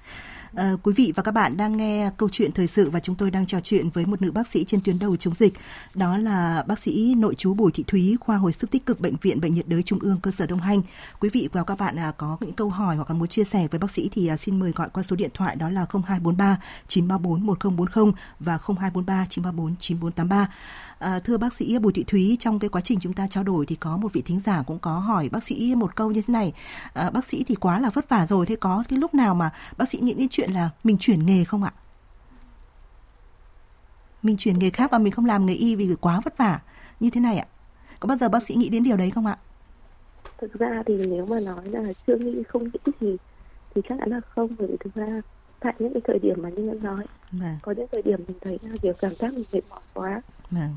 À, 0.57 0.73
quý 0.83 0.93
vị 0.97 1.13
và 1.17 1.23
các 1.23 1.33
bạn 1.33 1.57
đang 1.57 1.77
nghe 1.77 2.11
câu 2.17 2.29
chuyện 2.33 2.53
thời 2.53 2.67
sự 2.67 2.91
và 2.91 3.01
chúng 3.01 3.17
tôi 3.17 3.31
đang 3.31 3.47
trò 3.47 3.61
chuyện 3.61 3.91
với 3.91 4.07
một 4.07 4.23
nữ 4.23 4.33
bác 4.33 4.47
sĩ 4.47 4.65
trên 4.65 4.81
tuyến 4.81 4.99
đầu 4.99 5.17
chống 5.17 5.35
dịch. 5.35 5.55
Đó 5.95 6.19
là 6.19 6.65
bác 6.67 6.79
sĩ 6.79 7.15
nội 7.15 7.35
chú 7.35 7.55
Bùi 7.55 7.73
Thị 7.73 7.85
Thúy, 7.87 8.17
khoa 8.21 8.37
hồi 8.37 8.53
sức 8.53 8.71
tích 8.71 8.87
cực 8.87 9.01
bệnh 9.01 9.15
viện 9.23 9.41
Bệnh 9.41 9.55
nhiệt 9.55 9.69
đới 9.69 9.83
Trung 9.83 9.99
ương 9.99 10.21
cơ 10.21 10.31
sở 10.31 10.47
Đông 10.47 10.61
Hành. 10.61 10.83
Quý 11.21 11.29
vị 11.33 11.49
và 11.53 11.65
các 11.65 11.79
bạn 11.79 11.97
à, 11.97 12.13
có 12.17 12.37
những 12.41 12.53
câu 12.53 12.69
hỏi 12.69 12.97
hoặc 12.97 13.11
là 13.11 13.17
muốn 13.17 13.29
chia 13.29 13.45
sẻ 13.45 13.69
với 13.71 13.79
bác 13.79 13.91
sĩ 13.91 14.09
thì 14.13 14.27
à, 14.27 14.37
xin 14.37 14.59
mời 14.59 14.73
gọi 14.73 14.89
qua 14.93 15.03
số 15.03 15.17
điện 15.17 15.31
thoại 15.35 15.57
đó 15.57 15.71
là 15.71 15.87
0243 15.93 16.61
934 16.89 17.47
1040 17.47 18.13
và 18.41 18.59
0243 18.59 19.27
934 19.29 19.77
9483. 19.77 20.49
À, 20.99 21.19
thưa 21.19 21.39
bác 21.39 21.55
sĩ 21.55 21.79
Bùi 21.79 21.93
Thị 21.93 22.05
Thúy, 22.07 22.37
trong 22.41 22.59
cái 22.59 22.69
quá 22.69 22.81
trình 22.81 23.01
chúng 23.01 23.13
ta 23.13 23.27
trao 23.31 23.45
đổi 23.45 23.67
thì 23.67 23.77
có 23.77 23.97
một 23.97 24.13
vị 24.13 24.23
thính 24.25 24.41
giả 24.41 24.63
cũng 24.67 24.79
có 24.79 24.99
hỏi 24.99 25.29
bác 25.29 25.45
sĩ 25.45 25.75
một 25.75 25.97
câu 25.97 26.11
như 26.11 26.23
thế 26.27 26.33
này. 26.33 26.53
À, 26.95 27.11
bác 27.11 27.25
sĩ 27.25 27.45
thì 27.45 27.55
quá 27.55 27.81
là 27.81 27.91
vất 27.91 28.09
vả 28.09 28.27
rồi, 28.27 28.47
thế 28.47 28.57
có 28.57 28.85
cái 28.89 28.99
lúc 28.99 29.15
nào 29.15 29.35
mà 29.35 29.51
bác 29.77 29.89
sĩ 29.89 29.99
những 30.03 30.19
cái 30.19 30.29
chuyện 30.31 30.44
là 30.53 30.71
mình 30.85 30.97
chuyển 31.01 31.27
nghề 31.27 31.45
không 31.45 31.63
ạ? 31.65 31.73
Mình 34.23 34.37
chuyển 34.37 34.59
nghề 34.59 34.71
khác 34.71 34.91
và 34.91 34.99
mình 34.99 35.13
không 35.13 35.27
làm 35.27 35.47
nghề 35.47 35.55
y 35.55 35.77
vì 35.77 35.95
quá 36.01 36.21
vất 36.25 36.39
vả 36.39 36.61
như 37.01 37.11
thế 37.11 37.21
này 37.21 37.37
ạ. 37.37 37.47
Có 38.01 38.07
bao 38.07 38.17
giờ 38.17 38.29
bác 38.29 38.43
sĩ 38.43 38.55
nghĩ 38.55 38.69
đến 38.69 38.85
điều 38.85 38.97
đấy 38.97 39.11
không 39.11 39.27
ạ? 39.27 39.37
Thực 40.39 40.53
ra 40.53 40.83
thì 40.87 41.07
nếu 41.07 41.27
mà 41.27 41.41
nói 41.41 41.65
là 41.65 41.83
chưa 42.07 42.17
nghĩ 42.17 42.43
không 42.49 42.65
nghĩ 42.65 42.93
thì 43.01 43.17
thì 43.75 43.83
chắc 43.89 43.99
chắn 43.99 44.11
là 44.11 44.21
không 44.21 44.49
bởi 44.59 44.69
vì 44.69 44.77
thực 44.81 44.95
ra 44.95 45.21
tại 45.61 45.75
những 45.79 45.93
cái 45.93 46.03
thời 46.05 46.19
điểm 46.19 46.43
mà 46.43 46.49
như 46.49 46.69
em 46.69 46.83
nói 46.83 47.07
vâng. 47.33 47.57
có 47.63 47.75
những 47.77 47.87
thời 47.93 48.03
điểm 48.03 48.21
mình 48.29 48.37
thấy 48.41 48.59
là 48.63 48.77
kiểu 48.83 48.93
cảm 49.01 49.15
giác 49.15 49.35
mình 49.35 49.45
mệt 49.53 49.61
mỏi 49.71 49.81
quá 49.95 50.23
vâng. 50.51 50.75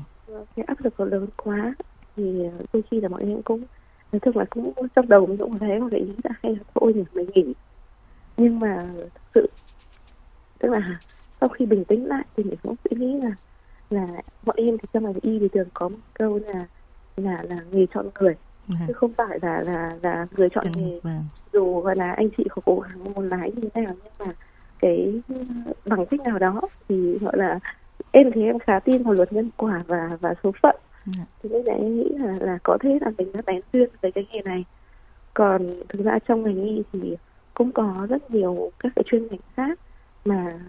cái 0.56 0.64
áp 0.64 0.80
lực 0.80 0.94
nó 0.98 1.04
lớn 1.04 1.26
quá 1.36 1.74
thì 2.16 2.42
đôi 2.72 2.82
khi 2.90 3.00
là 3.00 3.08
mọi 3.08 3.24
người 3.24 3.42
cũng 3.44 3.64
nói 4.12 4.20
chung 4.24 4.36
là 4.36 4.44
cũng 4.50 4.72
trong 4.94 5.08
đầu 5.08 5.26
mình 5.26 5.38
cũng 5.38 5.58
thấy 5.58 5.80
một 5.80 5.88
cái 5.90 6.00
ý 6.00 6.12
là 6.24 6.30
hay 6.42 6.56
là 6.56 6.62
thôi 6.74 6.94
nhỉ 6.94 7.02
mình 7.12 7.30
nghỉ 7.34 7.54
nhưng 8.38 8.60
mà 8.60 8.86
thực 9.14 9.22
sự 9.34 9.50
tức 10.58 10.68
là 10.68 11.00
sau 11.40 11.48
khi 11.48 11.66
bình 11.66 11.84
tĩnh 11.84 12.06
lại 12.06 12.24
thì 12.36 12.44
mình 12.44 12.58
cũng 12.62 12.74
suy 12.84 12.96
nghĩ 12.96 13.20
là 13.20 13.32
là 13.90 14.06
bọn 14.42 14.56
em 14.56 14.78
thì 14.78 14.88
trong 14.92 15.04
ngành 15.04 15.20
y 15.22 15.38
thì 15.38 15.48
thường 15.48 15.68
có 15.74 15.88
một 15.88 15.98
câu 16.14 16.40
là 16.46 16.66
là 17.16 17.42
là 17.42 17.56
nghề 17.70 17.86
chọn 17.94 18.08
người 18.20 18.34
vâng. 18.66 18.78
chứ 18.86 18.92
không 18.92 19.12
phải 19.12 19.38
là 19.42 19.60
là 19.60 19.98
là 20.02 20.26
người 20.36 20.48
chọn 20.54 20.64
nghề 20.76 21.00
vâng. 21.02 21.24
dù 21.52 21.80
gọi 21.80 21.96
là 21.96 22.12
anh 22.12 22.28
chị 22.36 22.44
có 22.50 22.62
cố 22.64 22.80
gắng 22.80 23.14
muốn 23.14 23.28
lái 23.28 23.52
như 23.56 23.68
thế 23.74 23.80
nào 23.82 23.94
nhưng 24.04 24.12
mà 24.18 24.32
cái 24.78 25.20
bằng 25.84 26.06
cách 26.06 26.20
nào 26.20 26.38
đó 26.38 26.60
thì 26.88 27.18
gọi 27.18 27.38
là 27.38 27.58
em 28.10 28.30
thì 28.34 28.44
em 28.44 28.58
khá 28.58 28.80
tin 28.80 29.02
vào 29.02 29.14
luật 29.14 29.32
nhân 29.32 29.50
quả 29.56 29.84
và 29.86 30.18
và 30.20 30.34
số 30.42 30.52
phận. 30.62 30.76
Dạ. 31.04 31.24
thì 31.42 31.48
bây 31.48 31.62
giờ 31.62 31.72
em 31.72 31.96
nghĩ 31.96 32.08
là 32.18 32.36
là 32.40 32.58
có 32.62 32.78
thể 32.80 32.98
là 33.00 33.10
mình 33.18 33.32
đã 33.32 33.42
bén 33.46 33.60
duyên 33.72 33.88
với 34.02 34.12
cái 34.12 34.26
nghề 34.32 34.42
này 34.42 34.64
còn 35.34 35.80
thực 35.88 36.04
ra 36.04 36.18
trong 36.28 36.42
ngành 36.42 36.64
y 36.64 36.82
thì 36.92 37.16
cũng 37.58 37.72
có 37.72 38.06
rất 38.10 38.30
nhiều 38.30 38.70
các 38.78 38.92
cái 38.96 39.02
chuyên 39.06 39.26
ngành 39.26 39.40
khác 39.56 39.78
mà 40.24 40.60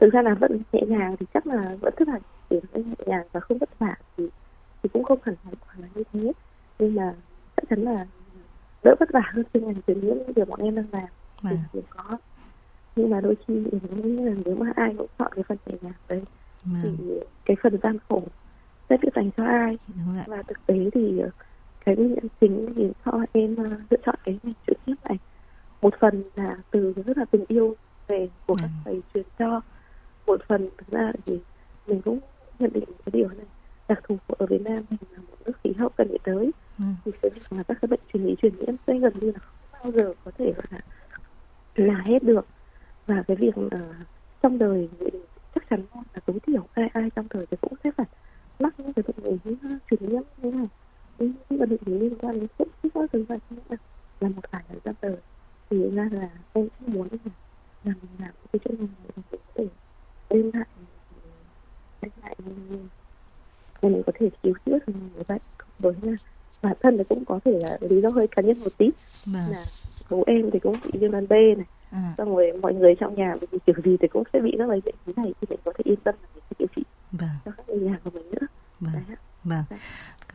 thực 0.00 0.12
ra 0.12 0.22
là 0.22 0.34
vẫn 0.34 0.62
nhẹ 0.72 0.80
nhàng 0.88 1.16
thì 1.20 1.26
chắc 1.34 1.46
là 1.46 1.76
vẫn 1.80 1.94
rất 1.98 2.08
là 2.08 2.18
chỉ 2.50 2.56
nhẹ 2.74 2.94
nhàng 3.06 3.26
và 3.32 3.40
không 3.40 3.58
vất 3.58 3.78
vả 3.78 3.94
thì 4.16 4.28
thì 4.82 4.90
cũng 4.92 5.04
không 5.04 5.18
hẳn 5.22 5.34
là 5.78 5.88
như 5.94 6.02
thế. 6.12 6.32
Nhưng 6.78 6.94
mà 6.94 7.14
chắc 7.56 7.68
chắn 7.70 7.82
là 7.82 8.06
đỡ 8.84 8.94
vất 9.00 9.08
vả 9.12 9.22
hơn 9.32 9.44
chuyên 9.54 9.64
ngành 9.64 9.82
truyền 9.86 10.00
nhiễm 10.00 10.16
như 10.16 10.32
điều 10.36 10.44
bọn 10.44 10.60
em 10.60 10.74
đang 10.74 10.86
làm. 10.92 11.08
Thì, 11.42 11.48
vâng. 11.50 11.58
thì 11.72 11.80
có. 11.90 12.18
Nhưng 12.96 13.10
mà 13.10 13.20
đôi 13.20 13.36
khi 13.46 13.54
mình 13.54 14.26
là 14.26 14.32
nếu 14.44 14.56
mà 14.56 14.72
ai 14.76 14.94
cũng 14.98 15.06
chọn 15.18 15.32
cái 15.34 15.44
phần 15.48 15.58
nhẹ 15.66 15.74
nhàng 15.82 15.92
đấy 16.08 16.22
vâng. 16.64 16.96
thì 16.98 17.20
cái 17.44 17.56
phần 17.62 17.78
gian 17.82 17.98
khổ 18.08 18.22
sẽ 18.88 18.96
được 18.96 19.08
dành 19.14 19.30
cho 19.36 19.44
ai. 19.44 19.78
Và 20.26 20.42
thực 20.42 20.66
tế 20.66 20.90
thì 20.94 21.18
ờ, 21.18 21.30
cái 21.84 21.96
nguyên 21.96 22.14
nhân 22.14 22.28
chính 22.40 22.72
thì 22.76 22.90
cho 23.04 23.12
em 23.32 23.52
uh, 23.52 23.80
lựa 23.90 23.98
chọn 24.06 24.14
cái 24.24 24.38
ngành 24.42 24.54
trực 24.66 24.76
tiếp 24.86 24.94
này 25.04 25.18
một 25.84 25.94
phần 26.00 26.22
là 26.34 26.56
từ 26.70 26.94
rất 27.06 27.18
là 27.18 27.24
tình 27.24 27.44
yêu 27.48 27.76
về 28.06 28.28
của 28.46 28.54
các 28.54 28.68
vâng. 28.68 28.82
thầy 28.84 29.02
truyền 29.14 29.24
cho. 29.38 29.60
Một 30.26 30.40
phần 30.48 30.68
thực 30.78 30.88
ra 30.90 31.12
thì 31.26 31.38
mình 31.86 32.00
cũng 32.02 32.18
nhận 32.58 32.72
định 32.72 32.84
cái 32.84 33.10
điều 33.12 33.28
này. 33.28 33.46
Đặc 33.88 34.00
thù 34.08 34.18
của 34.26 34.34
ở 34.38 34.46
Việt 34.46 34.62
Nam 34.62 34.84
mình 34.90 35.00
là 35.10 35.18
một 35.18 35.36
nước 35.46 35.52
khí 35.64 35.72
hậu 35.78 35.88
cận 35.88 36.08
nhiệt 36.10 36.20
đới. 36.24 36.50
Ừ. 36.78 36.84
thì 37.04 37.12
cái 37.22 37.30
việc 37.34 37.42
mà 37.50 37.62
các 37.62 37.78
cái 37.82 37.86
bệnh 37.86 38.00
truyền 38.12 38.26
nhiễm 38.26 38.36
truyền 38.36 38.56
nhiễm 38.58 38.74
sẽ 38.86 38.98
gần 38.98 39.12
như 39.20 39.30
là 39.30 39.38
không 39.38 39.80
bao 39.82 39.92
giờ 39.92 40.14
có 40.24 40.30
thể 40.38 40.52
là 40.70 40.80
là 41.74 42.00
hết 42.00 42.22
được. 42.22 42.46
Và 43.06 43.22
cái 43.26 43.36
việc 43.36 43.58
uh, 43.58 43.72
trong 44.42 44.58
đời 44.58 44.88
chắc 45.54 45.68
chắn 45.70 45.82
là 45.94 46.20
tối 46.26 46.38
thiểu 46.46 46.66
ai 46.74 46.88
ai 46.92 47.10
trong 47.16 47.26
đời 47.34 47.46
thì 47.50 47.56
cũng 47.60 47.74
sẽ 47.84 47.90
phải 47.96 48.06
mắc 48.58 48.74
những 48.78 48.92
cái 48.92 49.02
bệnh 49.06 49.38
lý 49.44 49.56
truyền 49.90 50.08
nhiễm 50.08 50.22
như 50.42 50.50
này. 50.50 50.68
Những 51.18 51.32
cái 51.48 51.58
bệnh 51.58 51.78
lý 51.86 51.98
liên 51.98 52.18
quan 52.20 52.40
đến 52.40 52.48
sức 52.58 52.68
có 52.94 53.06
từng 53.12 53.24
vậy 53.24 53.38
là 54.20 54.28
một 54.28 54.42
vài 54.50 54.62
lần 54.68 54.80
trong 54.84 54.94
đời 55.02 55.16
thì 55.70 55.83
ra 55.94 56.08
là 56.12 56.30
em 56.52 56.68
cũng 56.78 56.92
muốn 56.94 57.08
là, 57.10 57.30
là 57.84 57.92
mình 58.02 58.10
làm 58.18 58.34
cái 58.52 58.60
chỗ 58.64 58.70
này 58.78 58.88
để 59.04 59.22
có 59.30 59.38
thể 59.56 59.68
đem 60.30 60.50
lại 60.54 60.66
đem 62.02 62.12
lại 62.22 62.36
để 63.82 63.88
mình 63.88 64.02
có 64.06 64.12
thể 64.14 64.30
cứu 64.42 64.54
chữa 64.66 64.78
được 64.86 64.94
người 65.14 65.24
bệnh 65.28 65.42
với 65.78 65.94
là 66.02 66.12
bản 66.62 66.76
thân 66.80 66.98
thì 66.98 67.04
cũng 67.08 67.24
có 67.24 67.40
thể 67.44 67.52
là 67.58 67.78
lý 67.80 68.00
do 68.02 68.10
hơi 68.10 68.26
cá 68.30 68.42
nhân 68.42 68.58
một 68.60 68.78
tí 68.78 68.90
mà. 69.24 69.48
là 69.50 69.66
bố 70.10 70.24
em 70.26 70.50
thì 70.52 70.58
cũng 70.58 70.76
bị 70.84 71.00
viêm 71.00 71.10
gan 71.10 71.28
B 71.28 71.32
này 71.32 71.66
à. 71.90 72.14
xong 72.18 72.28
rồi 72.36 72.52
mọi 72.62 72.74
người 72.74 72.94
trong 73.00 73.14
nhà 73.14 73.36
thì 73.40 73.58
kiểu 73.66 73.74
gì 73.84 73.96
thì 74.00 74.08
cũng 74.08 74.22
sẽ 74.32 74.40
bị 74.40 74.54
các 74.58 74.66
bệnh 74.66 74.80
thế 75.06 75.12
này 75.16 75.34
thì 75.40 75.46
mình 75.50 75.60
có 75.64 75.72
thể 75.78 75.82
yên 75.84 76.00
tâm 76.04 76.14
là 76.22 76.28
mình 76.34 76.44
sẽ 76.50 76.54
điều 76.58 76.68
trị 76.76 76.82
vâng. 77.10 77.28
cho 77.44 77.50
các 77.56 77.68
người 77.68 77.80
nhà 77.80 78.00
của 78.04 78.10
mình 78.10 78.30
nữa 78.30 78.46
vâng. 78.80 78.94
Đấy. 78.94 79.16
vâng 79.44 79.78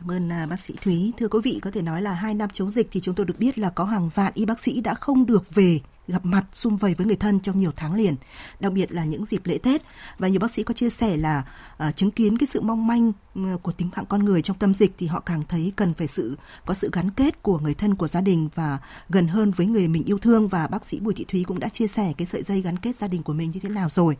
Cảm 0.00 0.10
ơn 0.10 0.32
à, 0.32 0.46
bác 0.46 0.60
sĩ 0.60 0.74
Thúy. 0.82 1.12
Thưa 1.16 1.28
quý 1.28 1.38
vị, 1.44 1.58
có 1.62 1.70
thể 1.70 1.82
nói 1.82 2.02
là 2.02 2.12
hai 2.12 2.34
năm 2.34 2.50
chống 2.52 2.70
dịch 2.70 2.88
thì 2.90 3.00
chúng 3.00 3.14
tôi 3.14 3.26
được 3.26 3.38
biết 3.38 3.58
là 3.58 3.70
có 3.70 3.84
hàng 3.84 4.10
vạn 4.14 4.32
y 4.34 4.44
bác 4.44 4.60
sĩ 4.60 4.80
đã 4.80 4.94
không 4.94 5.26
được 5.26 5.54
về 5.54 5.80
gặp 6.10 6.24
mặt 6.24 6.44
xung 6.52 6.76
vầy 6.76 6.94
với 6.94 7.06
người 7.06 7.16
thân 7.16 7.40
trong 7.40 7.58
nhiều 7.58 7.72
tháng 7.76 7.94
liền, 7.94 8.14
đặc 8.60 8.72
biệt 8.72 8.92
là 8.92 9.04
những 9.04 9.26
dịp 9.26 9.40
lễ 9.44 9.58
Tết. 9.58 9.82
Và 10.18 10.28
nhiều 10.28 10.40
bác 10.40 10.50
sĩ 10.50 10.62
có 10.62 10.74
chia 10.74 10.90
sẻ 10.90 11.16
là 11.16 11.44
uh, 11.88 11.96
chứng 11.96 12.10
kiến 12.10 12.38
cái 12.38 12.46
sự 12.46 12.60
mong 12.60 12.86
manh 12.86 13.12
ừ, 13.34 13.42
của 13.62 13.72
tính 13.72 13.90
mạng 13.96 14.04
con 14.08 14.24
người 14.24 14.42
trong 14.42 14.58
tâm 14.58 14.74
dịch 14.74 14.92
thì 14.98 15.06
họ 15.06 15.20
càng 15.20 15.42
thấy 15.48 15.72
cần 15.76 15.94
phải 15.94 16.06
sự 16.06 16.36
có 16.66 16.74
sự 16.74 16.90
gắn 16.92 17.10
kết 17.10 17.42
của 17.42 17.58
người 17.58 17.74
thân 17.74 17.94
của 17.94 18.08
gia 18.08 18.20
đình 18.20 18.48
và 18.54 18.78
gần 19.08 19.28
hơn 19.28 19.50
với 19.50 19.66
người 19.66 19.88
mình 19.88 20.04
yêu 20.04 20.18
thương 20.18 20.48
và 20.48 20.66
bác 20.66 20.84
sĩ 20.84 21.00
Bùi 21.00 21.14
Thị 21.14 21.24
Thúy 21.28 21.44
cũng 21.44 21.58
đã 21.58 21.68
chia 21.68 21.86
sẻ 21.86 22.12
cái 22.18 22.26
sợi 22.26 22.42
dây 22.42 22.62
gắn 22.62 22.78
kết 22.78 22.96
gia 22.96 23.08
đình 23.08 23.22
của 23.22 23.32
mình 23.32 23.50
như 23.50 23.60
thế 23.60 23.68
nào 23.68 23.88
rồi. 23.88 24.16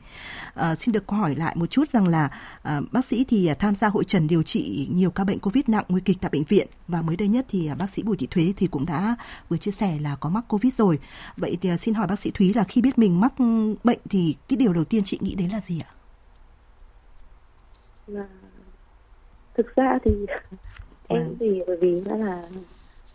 À, 0.55 0.75
xin 0.75 0.93
được 0.93 1.09
hỏi 1.09 1.35
lại 1.35 1.57
một 1.57 1.67
chút 1.67 1.91
rằng 1.91 2.09
là 2.09 2.31
à, 2.63 2.81
bác 2.93 3.05
sĩ 3.05 3.25
thì 3.25 3.47
à, 3.47 3.55
tham 3.55 3.75
gia 3.75 3.89
hội 3.89 4.05
trần 4.05 4.27
điều 4.27 4.43
trị 4.43 4.89
nhiều 4.93 5.11
ca 5.11 5.25
bệnh 5.25 5.39
Covid 5.39 5.65
nặng 5.67 5.85
nguy 5.89 6.01
kịch 6.01 6.19
tại 6.21 6.31
bệnh 6.33 6.45
viện 6.45 6.69
và 6.89 7.03
mới 7.03 7.17
đây 7.17 7.29
nhất 7.29 7.47
thì 7.49 7.67
à, 7.67 7.75
bác 7.75 7.91
sĩ 7.91 8.03
Bùi 8.03 8.17
Thị 8.17 8.29
Thúy 8.31 8.55
thì 8.57 8.67
cũng 8.67 8.87
đã 8.87 9.17
vừa 9.49 9.57
chia 9.57 9.71
sẻ 9.71 9.99
là 10.01 10.17
có 10.17 10.31
mắc 10.31 10.45
Covid 10.49 10.75
rồi. 10.75 10.99
Vậy 11.37 11.59
thì 11.61 11.71
xin 11.81 11.95
hỏi 11.95 12.07
bác 12.07 12.19
sĩ 12.19 12.31
Thúy 12.35 12.53
là 12.55 12.65
khi 12.65 12.83
biết 12.83 12.99
mình 12.99 13.21
mắc 13.21 13.35
bệnh 13.85 13.99
thì 14.11 14.37
cái 14.49 14.57
điều 14.57 14.73
đầu 14.73 14.85
tiên 14.85 15.03
chị 15.05 15.19
nghĩ 15.21 15.35
đến 15.35 15.49
là 15.51 15.61
gì 15.61 15.81
ạ? 15.81 15.91
Là 18.07 18.27
thực 19.55 19.67
ra 19.77 19.99
thì 20.05 20.27
em 21.09 21.23
vâng. 21.25 21.37
thì 21.41 21.63
bởi 21.67 21.77
vì 21.81 22.03
nó 22.07 22.17
là 22.17 22.49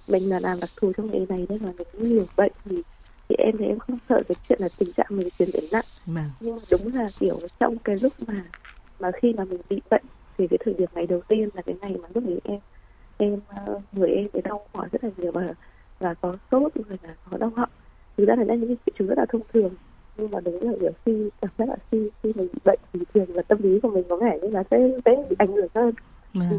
mình 0.08 0.30
là 0.30 0.40
làm 0.40 0.60
đặc 0.62 0.70
thù 0.78 0.94
trong 0.98 1.12
nghề 1.12 1.26
này 1.30 1.46
nên 1.50 1.64
là 1.64 1.74
mình 1.78 1.88
cũng 1.94 2.10
nhiều 2.10 2.28
bệnh 2.38 2.52
thì 2.66 2.84
thì 3.30 3.36
em 3.40 3.56
thì 3.60 3.66
em 3.66 3.80
không 3.80 4.00
sợ 4.10 4.24
cái 4.30 4.36
chuyện 4.50 4.60
là 4.62 4.70
tình 4.78 4.94
trạng 4.94 5.08
mình 5.10 5.30
chuyển 5.40 5.50
biến 5.54 5.66
nặng 5.72 5.86
vâng. 6.06 6.30
nhưng 6.40 6.56
mà 6.56 6.62
đúng 6.72 6.96
là 6.96 7.12
kiểu 7.20 7.42
trong 7.60 7.80
cái 7.80 7.98
lúc 8.02 8.14
mà 8.28 8.52
mà 9.00 9.12
khi 9.22 9.34
mà 9.38 9.46
mình 9.46 9.62
bị 9.70 9.82
bệnh 9.92 10.06
thì 10.38 10.48
cái 10.50 10.58
thời 10.66 10.74
điểm 10.74 10.90
ngày 10.94 11.08
đầu 11.08 11.22
tiên 11.28 11.50
là 11.54 11.62
cái 11.66 11.76
ngày 11.82 11.98
mà 12.02 12.10
lúc 12.16 12.26
ấy 12.28 12.42
em 12.44 12.60
em 13.18 13.42
ờ, 13.48 13.82
người 13.92 14.10
em 14.12 14.28
bị 14.34 14.42
đau 14.44 14.70
mỏi 14.74 14.90
rất 14.92 15.04
là 15.04 15.10
nhiều 15.18 15.32
và 15.32 15.54
và 16.00 16.16
có 16.22 16.38
sốt 16.52 16.74
rồi 16.76 16.98
là 17.02 17.16
có 17.32 17.38
đau 17.38 17.52
họng 17.58 17.70
thực 18.18 18.28
ra 18.28 18.36
là 18.36 18.56
những 18.56 18.68
cái 18.68 18.78
triệu 18.86 18.96
chứng 19.00 19.08
rất 19.08 19.18
là 19.18 19.26
thông 19.30 19.42
thường. 19.54 19.74
Nhưng 20.18 20.32
mà 20.32 20.40
đúng 20.40 20.62
là 20.62 20.72
kiểu 20.80 20.92
khi 21.06 21.30
cảm 21.42 21.50
giác 21.58 21.70
là 21.70 21.76
khi 21.92 22.10
khi 22.24 22.32
mình 22.36 22.48
bị 22.54 22.60
bệnh 22.66 22.80
thì 22.94 23.00
thường 23.14 23.36
là 23.36 23.42
tâm 23.42 23.58
lý 23.62 23.80
của 23.80 23.90
mình 23.90 24.04
có 24.10 24.16
vẻ 24.16 24.40
như 24.42 24.48
là 24.48 24.64
sẽ 24.72 24.78
sẽ 25.06 25.16
bị 25.30 25.36
ảnh 25.40 25.52
hưởng 25.52 25.68
hơn. 25.76 25.94
À. 26.34 26.48
thì, 26.50 26.58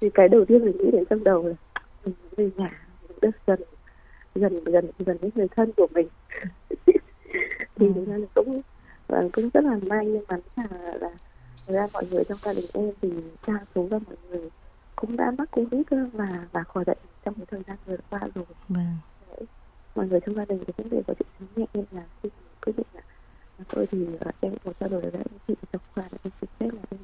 thì 0.00 0.10
cái 0.14 0.28
đầu 0.28 0.44
tiên 0.44 0.64
mình 0.64 0.76
nghĩ 0.76 0.90
đến 0.90 1.04
trong 1.10 1.24
đầu 1.24 1.48
là 1.48 1.54
mình 2.04 2.14
về 2.36 2.50
nhà 2.56 2.86
mình 3.08 3.18
được 3.22 3.30
gần 3.46 3.60
gần 4.34 4.64
gần 4.64 4.90
gần 4.98 5.16
với 5.20 5.30
người 5.34 5.48
thân 5.56 5.72
của 5.76 5.86
mình. 5.94 6.08
Thì 7.76 7.86
thực 7.94 8.06
ra 8.06 8.16
là 8.16 8.26
cũng 8.34 8.62
và 9.08 9.28
cũng 9.32 9.50
rất 9.54 9.64
là 9.64 9.78
may 9.82 10.06
nhưng 10.06 10.24
mà 10.28 10.36
là 10.56 10.94
là 11.00 11.10
ra 11.66 11.88
mọi 11.92 12.04
người 12.10 12.24
trong 12.28 12.38
gia 12.44 12.52
đình 12.52 12.66
em 12.72 12.92
thì 13.02 13.08
đa 13.46 13.58
số 13.74 13.88
là 13.90 13.98
mọi 14.06 14.16
người 14.30 14.50
cũng 14.96 15.16
đã 15.16 15.32
mắc 15.38 15.50
covid 15.50 15.82
và 16.12 16.46
và 16.52 16.62
khỏi 16.62 16.84
bệnh 16.84 16.98
trong 17.24 17.34
cái 17.34 17.46
thời 17.50 17.62
gian 17.66 17.76
vừa 17.86 17.96
qua 18.10 18.20
rồi. 18.34 18.44
Vâng 18.68 18.84
mọi 19.94 20.08
người 20.08 20.20
trong 20.26 20.34
gia 20.34 20.44
đình 20.44 20.64
thì 20.66 20.72
cũng 20.76 20.90
đều 20.90 21.02
có 21.06 21.14
triệu 21.14 21.26
chứng 21.38 21.48
nhẹ 21.56 21.66
nên 21.74 21.84
là 21.92 22.02
khi 22.22 22.28
quyết 22.64 22.72
định 22.76 22.86
là 22.94 23.02
tôi 23.68 23.86
thì 23.86 24.06
uh, 24.14 24.34
em 24.40 24.54
có 24.64 24.72
trao 24.80 24.88
đổi 24.88 25.00
với 25.00 25.10
anh 25.12 25.38
chị 25.48 25.54
trong 25.72 25.82
khoa 25.94 26.04
là 26.12 26.18
em 26.24 26.32
xin 26.40 26.50
phép 26.58 26.70
là 26.72 26.82
em 26.90 27.00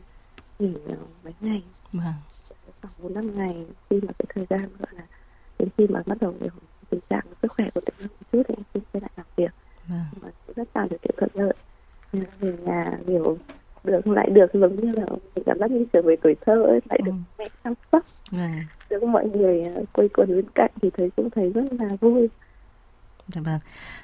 nghỉ 0.58 0.74
uh, 0.92 0.98
mấy 1.24 1.34
ngày 1.40 1.62
vâng. 1.92 2.02
khoảng 2.82 2.94
bốn 3.02 3.14
năm 3.14 3.36
ngày 3.36 3.66
khi 3.90 4.00
mà 4.02 4.12
cái 4.18 4.26
thời 4.34 4.46
gian 4.50 4.68
gọi 4.78 4.94
là 4.94 5.06
đến 5.58 5.68
khi 5.76 5.86
mà 5.86 6.02
bắt 6.06 6.18
đầu 6.20 6.34
tình 6.90 7.00
trạng 7.10 7.24
sức 7.42 7.52
khỏe 7.52 7.70
của 7.74 7.80
nhân 7.98 8.08
một 8.20 8.26
chút 8.32 8.42
thì 8.48 8.54
em 8.56 8.64
xin 8.74 8.82
quay 8.92 9.00
lại 9.00 9.10
làm 9.16 9.26
việc 9.36 9.50
vâng. 9.86 10.22
mà 10.22 10.28
cũng 10.46 10.54
rất 10.56 10.72
tạo 10.72 10.86
điều 10.90 10.98
kiện 10.98 11.14
thuận 11.16 11.30
lợi 11.34 11.54
về 12.40 12.56
nhà 12.64 12.98
kiểu 13.06 13.38
được 13.84 14.06
lại 14.06 14.30
được 14.30 14.46
giống 14.52 14.76
như 14.76 14.92
là 14.92 15.06
mình 15.34 15.44
cảm 15.46 15.58
giác 15.58 15.70
như 15.70 15.86
trở 15.92 16.02
về 16.02 16.16
tuổi 16.22 16.36
thơ 16.40 16.62
ấy 16.62 16.80
lại 16.90 17.00
được 17.04 17.12
ừ. 17.12 17.18
mẹ 17.38 17.48
chăm 17.64 17.74
sóc 17.92 18.04
được 18.90 19.02
mọi 19.02 19.28
người 19.28 19.64
uh, 19.80 19.92
quây 19.92 20.08
quần 20.08 20.28
bên 20.28 20.44
cạnh 20.54 20.70
thì 20.82 20.90
thấy 20.90 21.10
cũng 21.16 21.30
thấy 21.30 21.52
rất 21.52 21.64
là 21.78 21.96
vui 22.00 22.28
Dạ 23.28 23.40
vâng. 23.40 23.58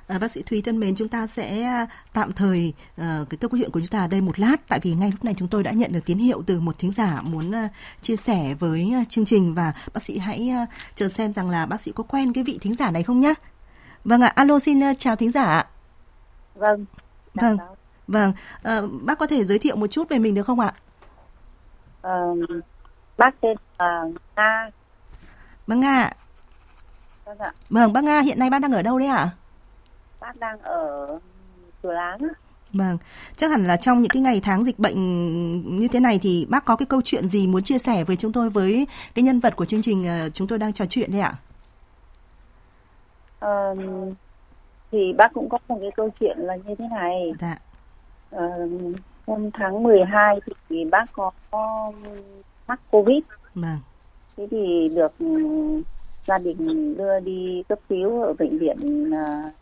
À, 0.06 0.18
bác 0.18 0.30
sĩ 0.30 0.42
Thúy 0.42 0.62
thân 0.62 0.80
mến, 0.80 0.94
chúng 0.96 1.08
ta 1.08 1.26
sẽ 1.26 1.62
à, 1.62 1.86
tạm 2.12 2.32
thời 2.32 2.74
uh, 3.00 3.04
cái 3.30 3.38
câu 3.40 3.50
chuyện 3.52 3.70
của 3.70 3.80
chúng 3.80 3.88
ta 3.88 4.00
ở 4.00 4.06
đây 4.06 4.20
một 4.20 4.38
lát 4.38 4.56
tại 4.68 4.80
vì 4.82 4.94
ngay 4.94 5.10
lúc 5.10 5.24
này 5.24 5.34
chúng 5.36 5.48
tôi 5.48 5.62
đã 5.62 5.70
nhận 5.70 5.92
được 5.92 6.04
tín 6.06 6.18
hiệu 6.18 6.42
từ 6.46 6.60
một 6.60 6.78
thính 6.78 6.92
giả 6.92 7.22
muốn 7.22 7.50
uh, 7.50 7.70
chia 8.02 8.16
sẻ 8.16 8.54
với 8.54 8.92
uh, 9.02 9.08
chương 9.08 9.24
trình 9.24 9.54
và 9.54 9.72
bác 9.94 10.02
sĩ 10.02 10.18
hãy 10.18 10.50
uh, 10.62 10.68
chờ 10.94 11.08
xem 11.08 11.32
rằng 11.32 11.50
là 11.50 11.66
bác 11.66 11.80
sĩ 11.80 11.92
có 11.94 12.04
quen 12.04 12.32
cái 12.32 12.44
vị 12.44 12.58
thính 12.60 12.74
giả 12.74 12.90
này 12.90 13.02
không 13.02 13.20
nhé. 13.20 13.34
Vâng 14.04 14.20
ạ, 14.20 14.32
alo 14.34 14.58
xin 14.58 14.90
uh, 14.90 14.98
chào 14.98 15.16
thính 15.16 15.30
giả. 15.30 15.64
Vâng. 16.54 16.84
Vâng. 17.34 17.56
Vâng, 18.08 18.32
uh, 18.68 19.02
bác 19.02 19.18
có 19.18 19.26
thể 19.26 19.44
giới 19.44 19.58
thiệu 19.58 19.76
một 19.76 19.86
chút 19.86 20.08
về 20.08 20.18
mình 20.18 20.34
được 20.34 20.46
không 20.46 20.60
ạ? 20.60 20.72
Uh, 22.06 22.64
bác 23.18 23.40
tên 23.40 23.56
là 23.78 24.04
Nga. 24.36 24.70
Vâng 25.66 25.80
Nga. 25.80 26.10
Vâng 27.24 27.38
ạ. 27.38 27.52
Vâng, 27.70 27.92
bác 27.92 28.04
Nga 28.04 28.20
hiện 28.20 28.38
nay 28.38 28.50
bác 28.50 28.58
đang 28.58 28.72
ở 28.72 28.82
đâu 28.82 28.98
đấy 28.98 29.08
ạ? 29.08 29.30
Bác 30.20 30.36
đang 30.36 30.58
ở 30.58 31.08
Chùa 31.82 31.92
Láng. 31.92 32.18
Vâng, 32.72 32.98
chắc 33.36 33.50
hẳn 33.50 33.66
là 33.66 33.76
trong 33.76 34.02
những 34.02 34.10
cái 34.10 34.22
ngày 34.22 34.40
tháng 34.44 34.64
dịch 34.64 34.78
bệnh 34.78 34.98
như 35.78 35.88
thế 35.88 36.00
này 36.00 36.18
thì 36.22 36.46
bác 36.50 36.64
có 36.64 36.76
cái 36.76 36.86
câu 36.86 37.00
chuyện 37.04 37.28
gì 37.28 37.46
muốn 37.46 37.62
chia 37.62 37.78
sẻ 37.78 38.04
với 38.04 38.16
chúng 38.16 38.32
tôi 38.32 38.50
với 38.50 38.86
cái 39.14 39.22
nhân 39.22 39.40
vật 39.40 39.56
của 39.56 39.64
chương 39.64 39.82
trình 39.82 40.06
ờ, 40.06 40.30
chúng 40.30 40.48
tôi 40.48 40.58
đang 40.58 40.72
trò 40.72 40.84
chuyện 40.86 41.12
đấy 41.12 41.20
ạ? 41.20 41.34
Uh, 43.46 43.78
thì 44.92 45.12
bác 45.12 45.32
cũng 45.34 45.48
có 45.48 45.58
một 45.68 45.78
cái 45.80 45.90
câu 45.96 46.10
chuyện 46.20 46.38
là 46.38 46.56
như 46.56 46.74
thế 46.78 46.88
này. 46.90 47.32
Dạ. 47.40 47.58
Uh, 48.36 48.70
hôm 49.26 49.50
tháng 49.54 49.82
12 49.82 50.40
thì 50.68 50.84
bác 50.84 51.04
có 51.12 51.30
mắc 52.66 52.80
Covid. 52.90 53.22
Vâng. 53.54 53.78
Thế 54.36 54.48
thì 54.50 54.88
được 54.94 55.12
gia 56.26 56.38
đình 56.38 56.96
đưa 56.96 57.20
đi 57.20 57.62
cấp 57.68 57.78
cứu 57.88 58.22
ở 58.22 58.32
bệnh 58.38 58.58
viện 58.58 59.10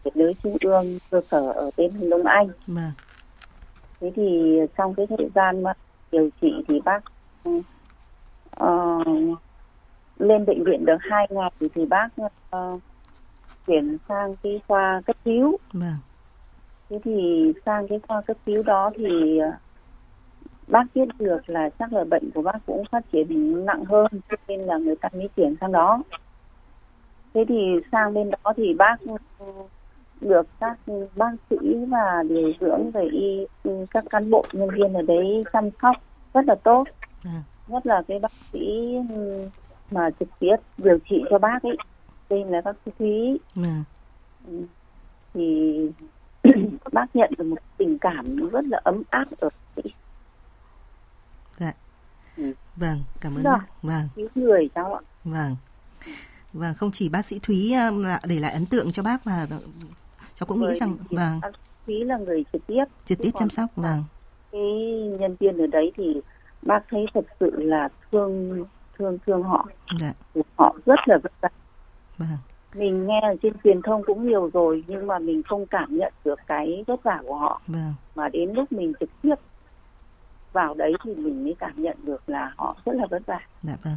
nhiệt 0.04 0.16
đới 0.16 0.34
trung 0.42 0.56
ương 0.60 0.98
cơ 1.10 1.20
sở 1.30 1.52
ở 1.52 1.70
bên 1.76 2.10
Đông 2.10 2.24
Anh. 2.24 2.48
Vâng. 2.66 2.92
Thế 4.00 4.12
thì 4.16 4.58
trong 4.76 4.94
cái 4.94 5.06
thời 5.06 5.28
gian 5.34 5.62
mà 5.62 5.72
điều 6.12 6.28
trị 6.40 6.52
thì 6.68 6.80
bác 6.80 7.04
uh, 7.48 9.38
lên 10.18 10.46
bệnh 10.46 10.64
viện 10.64 10.84
được 10.84 10.98
hai 11.00 11.26
ngày 11.30 11.50
thì 11.74 11.86
bác 11.86 12.08
uh, 12.56 12.80
chuyển 13.66 13.96
sang 14.08 14.36
cái 14.42 14.60
khoa 14.68 15.02
cấp 15.06 15.16
cứu. 15.24 15.56
Vâng. 15.72 15.96
Thế 16.90 16.98
thì 17.04 17.52
sang 17.66 17.88
cái 17.88 18.00
khoa 18.08 18.20
cấp 18.20 18.36
cứu 18.46 18.62
đó 18.66 18.90
thì 18.96 19.38
uh, 19.48 19.54
bác 20.66 20.84
biết 20.94 21.08
được 21.18 21.50
là 21.50 21.70
chắc 21.78 21.92
là 21.92 22.04
bệnh 22.04 22.30
của 22.34 22.42
bác 22.42 22.58
cũng 22.66 22.84
phát 22.90 23.04
triển 23.12 23.66
nặng 23.66 23.84
hơn 23.84 24.06
cho 24.30 24.36
nên 24.48 24.60
là 24.60 24.78
người 24.78 24.96
ta 24.96 25.08
mới 25.12 25.28
chuyển 25.36 25.54
sang 25.60 25.72
đó 25.72 26.02
thế 27.34 27.44
thì 27.48 27.80
sang 27.92 28.14
bên 28.14 28.30
đó 28.30 28.52
thì 28.56 28.74
bác 28.74 28.96
được 30.20 30.46
các 30.60 30.78
bác 31.16 31.32
sĩ 31.50 31.56
và 31.88 32.22
điều 32.28 32.52
dưỡng 32.60 32.90
về 32.90 33.08
y 33.12 33.46
các 33.90 34.04
cán 34.10 34.30
bộ 34.30 34.44
nhân 34.52 34.70
viên 34.70 34.94
ở 34.94 35.02
đấy 35.02 35.42
chăm 35.52 35.70
sóc 35.82 35.96
rất 36.34 36.44
là 36.46 36.54
tốt. 36.54 36.84
À. 37.24 37.42
nhất 37.68 37.86
là 37.86 38.02
cái 38.08 38.18
bác 38.18 38.32
sĩ 38.52 38.96
mà 39.90 40.10
trực 40.20 40.28
tiếp 40.38 40.56
điều 40.78 40.98
trị 41.10 41.24
cho 41.30 41.38
bác 41.38 41.62
ấy 41.62 41.76
tên 42.28 42.48
là 42.48 42.60
bác 42.60 42.76
sĩ 42.84 42.90
thúy. 42.98 43.38
À. 43.56 43.84
thì 45.34 45.76
bác 46.92 47.16
nhận 47.16 47.32
được 47.38 47.44
một 47.44 47.56
tình 47.76 47.98
cảm 47.98 48.50
rất 48.50 48.64
là 48.64 48.80
ấm 48.84 49.02
áp 49.10 49.24
ở 49.40 49.48
sĩ 49.76 49.82
dạ. 51.56 51.72
Ừ. 52.36 52.52
vâng 52.76 52.98
cảm 53.20 53.34
ơn 53.34 53.42
bác. 53.42 53.66
Vâng. 53.82 54.08
Cứu 54.14 54.28
người 54.34 54.68
cháu 54.74 54.94
ạ. 54.94 55.00
Vâng 55.24 55.56
và 56.52 56.72
không 56.72 56.90
chỉ 56.92 57.08
bác 57.08 57.24
sĩ 57.24 57.38
Thúy 57.42 57.74
là 57.98 58.20
để 58.28 58.38
lại 58.38 58.52
ấn 58.52 58.66
tượng 58.66 58.92
cho 58.92 59.02
bác 59.02 59.26
mà 59.26 59.46
cháu 60.34 60.46
cũng 60.46 60.60
nghĩ 60.60 60.74
rằng 60.80 60.96
vâng 61.10 61.38
bác 61.42 61.50
Thúy 61.86 62.04
là 62.04 62.18
người 62.18 62.44
trực 62.52 62.66
tiếp. 62.66 62.84
Trực 63.04 63.18
tiếp 63.18 63.30
chăm 63.38 63.50
sóc 63.50 63.70
vâng. 63.76 64.04
cái 64.52 64.60
nhân 65.20 65.36
viên 65.40 65.58
ở 65.58 65.66
đấy 65.66 65.92
thì 65.96 66.20
bác 66.62 66.80
thấy 66.90 67.06
thật 67.14 67.24
sự 67.40 67.50
là 67.62 67.88
thương 68.12 68.64
thương 68.98 69.18
thương 69.26 69.42
họ. 69.42 69.68
Dạ. 69.98 70.12
họ 70.58 70.76
rất 70.86 71.00
là 71.06 71.18
vất 71.22 71.32
vả. 71.40 71.48
Vâng. 72.18 72.28
Mình 72.74 73.06
nghe 73.06 73.20
trên 73.42 73.52
truyền 73.64 73.82
thông 73.82 74.02
cũng 74.06 74.28
nhiều 74.28 74.50
rồi 74.52 74.84
nhưng 74.86 75.06
mà 75.06 75.18
mình 75.18 75.42
không 75.42 75.66
cảm 75.66 75.96
nhận 75.96 76.12
được 76.24 76.38
cái 76.46 76.84
vất 76.86 77.02
vả 77.02 77.22
của 77.26 77.36
họ. 77.36 77.60
Vâng. 77.66 77.94
mà 78.14 78.28
đến 78.28 78.52
lúc 78.52 78.72
mình 78.72 78.92
trực 79.00 79.10
tiếp 79.22 79.34
vào 80.52 80.74
đấy 80.74 80.92
thì 81.04 81.14
mình 81.14 81.44
mới 81.44 81.54
cảm 81.58 81.82
nhận 81.82 81.96
được 82.02 82.28
là 82.28 82.52
họ 82.56 82.76
rất 82.84 82.92
là 82.94 83.06
vất 83.10 83.22
vả. 83.26 83.40
Dạ 83.62 83.76
vâng 83.82 83.96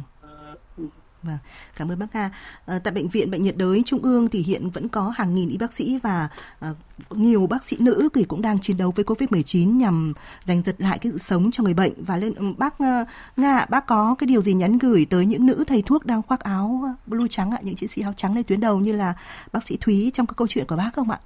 Vâng, 1.22 1.38
cảm 1.76 1.92
ơn 1.92 1.98
bác 1.98 2.14
Nga. 2.14 2.30
À, 2.66 2.78
tại 2.84 2.94
bệnh 2.94 3.08
viện 3.08 3.30
bệnh 3.30 3.42
nhiệt 3.42 3.56
đới 3.56 3.82
trung 3.86 4.02
ương 4.02 4.28
thì 4.28 4.42
hiện 4.42 4.70
vẫn 4.70 4.88
có 4.88 5.12
hàng 5.16 5.34
nghìn 5.34 5.48
y 5.48 5.56
bác 5.58 5.72
sĩ 5.72 5.98
và 6.02 6.28
à, 6.60 6.74
nhiều 7.10 7.46
bác 7.46 7.64
sĩ 7.64 7.76
nữ 7.80 8.08
thì 8.14 8.24
cũng 8.24 8.42
đang 8.42 8.58
chiến 8.58 8.76
đấu 8.76 8.92
với 8.96 9.04
Covid-19 9.04 9.76
nhằm 9.76 10.12
giành 10.44 10.62
giật 10.62 10.74
lại 10.78 10.98
cái 10.98 11.12
sự 11.12 11.18
sống 11.18 11.50
cho 11.50 11.64
người 11.64 11.74
bệnh 11.74 11.92
và 11.98 12.16
lên 12.16 12.54
bác 12.58 12.74
uh, 12.74 13.08
Nga 13.36 13.66
bác 13.68 13.86
có 13.86 14.14
cái 14.18 14.26
điều 14.26 14.42
gì 14.42 14.54
nhắn 14.54 14.78
gửi 14.78 15.06
tới 15.10 15.26
những 15.26 15.46
nữ 15.46 15.64
thầy 15.66 15.82
thuốc 15.82 16.06
đang 16.06 16.22
khoác 16.22 16.40
áo 16.40 16.94
blue 17.06 17.26
trắng 17.30 17.50
ạ, 17.50 17.58
những 17.62 17.74
chiến 17.74 17.88
sĩ 17.88 18.02
áo 18.02 18.12
trắng 18.16 18.34
lên 18.34 18.44
tuyến 18.44 18.60
đầu 18.60 18.80
như 18.80 18.92
là 18.92 19.14
bác 19.52 19.62
sĩ 19.62 19.76
Thúy 19.80 20.10
trong 20.14 20.26
cái 20.26 20.34
câu 20.36 20.46
chuyện 20.46 20.66
của 20.66 20.76
bác 20.76 20.90
không 20.94 21.10
ạ? 21.10 21.18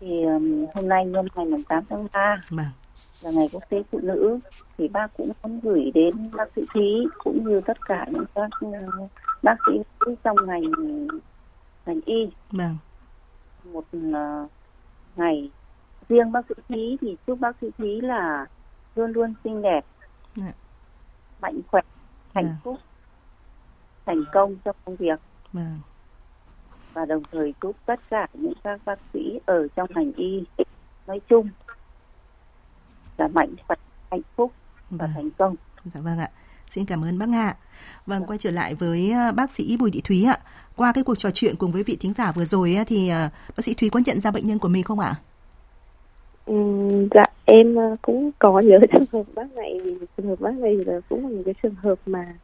Thì 0.00 0.24
um, 0.24 0.66
hôm 0.74 0.88
nay 0.88 1.04
nhân 1.06 1.28
ngày 1.36 1.60
8 1.68 1.84
tháng 1.90 2.06
3. 2.12 2.36
Vâng 2.50 2.66
là 3.22 3.30
ngày 3.30 3.48
quốc 3.52 3.62
tế 3.68 3.82
phụ 3.90 4.00
nữ 4.02 4.38
thì 4.78 4.88
bác 4.88 5.08
cũng 5.16 5.32
muốn 5.42 5.60
gửi 5.60 5.90
đến 5.94 6.30
bác 6.32 6.44
sĩ 6.56 6.62
thúy 6.74 7.06
cũng 7.18 7.48
như 7.48 7.60
tất 7.66 7.86
cả 7.86 8.06
những 8.10 8.24
các 8.34 8.50
bác 9.42 9.56
sĩ 9.66 9.72
trong 10.24 10.36
ngành 10.46 10.72
ngành 11.86 12.00
y 12.04 12.30
vâng. 12.50 12.76
một 13.64 13.84
uh, 13.96 14.50
ngày 15.16 15.50
riêng 16.08 16.32
bác 16.32 16.40
sĩ 16.48 16.54
thúy 16.68 16.98
thì 17.00 17.16
chúc 17.26 17.40
bác 17.40 17.56
sĩ 17.60 17.66
thúy 17.78 18.00
là 18.00 18.46
luôn 18.96 19.12
luôn 19.12 19.34
xinh 19.44 19.62
đẹp 19.62 19.84
dạ. 20.36 20.52
mạnh 21.40 21.60
khỏe 21.70 21.82
hạnh 22.34 22.44
dạ. 22.44 22.56
phúc 22.62 22.76
thành 24.06 24.24
công 24.32 24.56
trong 24.64 24.76
công 24.84 24.96
việc 24.96 25.20
vâng. 25.52 25.78
và 26.92 27.04
đồng 27.04 27.22
thời 27.32 27.54
chúc 27.60 27.76
tất 27.86 28.00
cả 28.10 28.26
những 28.32 28.52
các 28.64 28.80
bác 28.84 28.98
sĩ 29.12 29.40
ở 29.46 29.68
trong 29.76 29.88
ngành 29.94 30.12
y 30.12 30.44
nói 31.06 31.20
chung 31.28 31.48
là 33.20 33.28
mạnh 33.28 33.54
khỏe 33.66 33.76
hạnh 34.10 34.20
phúc 34.36 34.52
và 34.90 35.06
vâng. 35.06 35.10
thành 35.14 35.30
công. 35.38 35.56
Dạ 35.84 36.00
vâng 36.00 36.18
ạ. 36.18 36.30
Xin 36.70 36.86
cảm 36.86 37.04
ơn 37.04 37.18
bác 37.18 37.28
Nga. 37.28 37.54
Vâng 38.06 38.24
quay 38.26 38.38
trở 38.38 38.50
lại 38.50 38.74
với 38.74 39.12
ờ, 39.12 39.32
bác 39.32 39.50
sĩ 39.50 39.76
Bùi 39.76 39.90
Thị 39.90 40.00
Thúy 40.04 40.24
ạ. 40.24 40.38
Qua 40.76 40.92
cái 40.92 41.04
cuộc 41.04 41.18
trò 41.18 41.30
chuyện 41.30 41.56
cùng 41.56 41.72
với 41.72 41.82
vị 41.82 41.96
thính 42.00 42.12
giả 42.12 42.32
vừa 42.32 42.44
rồi 42.44 42.76
thì 42.86 43.08
ờ, 43.08 43.28
bác 43.56 43.64
sĩ 43.64 43.74
Thúy 43.74 43.90
có 43.90 44.00
nhận 44.06 44.20
ra 44.20 44.30
bệnh 44.30 44.46
nhân 44.46 44.58
của 44.58 44.68
mình 44.68 44.82
không 44.82 45.00
ạ? 45.00 45.14
Ừ, 46.46 46.54
dạ 47.14 47.24
em 47.44 47.74
ờ, 47.76 47.96
cũng 48.02 48.30
có 48.38 48.60
nhớ 48.60 48.78
trường 48.92 49.04
hợp 49.12 49.22
bác 49.34 49.52
này. 49.52 49.80
Vì 49.84 50.06
trường 50.16 50.26
hợp 50.26 50.40
bác 50.40 50.54
này 50.54 50.76
là 50.86 51.00
cũng 51.08 51.22
là 51.22 51.36
một 51.36 51.42
cái 51.44 51.54
trường 51.62 51.74
hợp 51.74 51.98
mà 52.06 52.34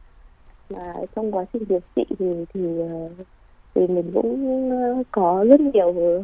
mà 0.71 0.93
trong 1.17 1.33
quá 1.33 1.45
trình 1.53 1.65
điều 1.69 1.81
trị 1.97 2.05
thì 2.19 2.27
thì 2.55 2.61
thì 3.75 3.87
mình 3.87 4.11
cũng 4.15 5.05
có 5.11 5.45
rất 5.49 5.61
nhiều 5.61 6.23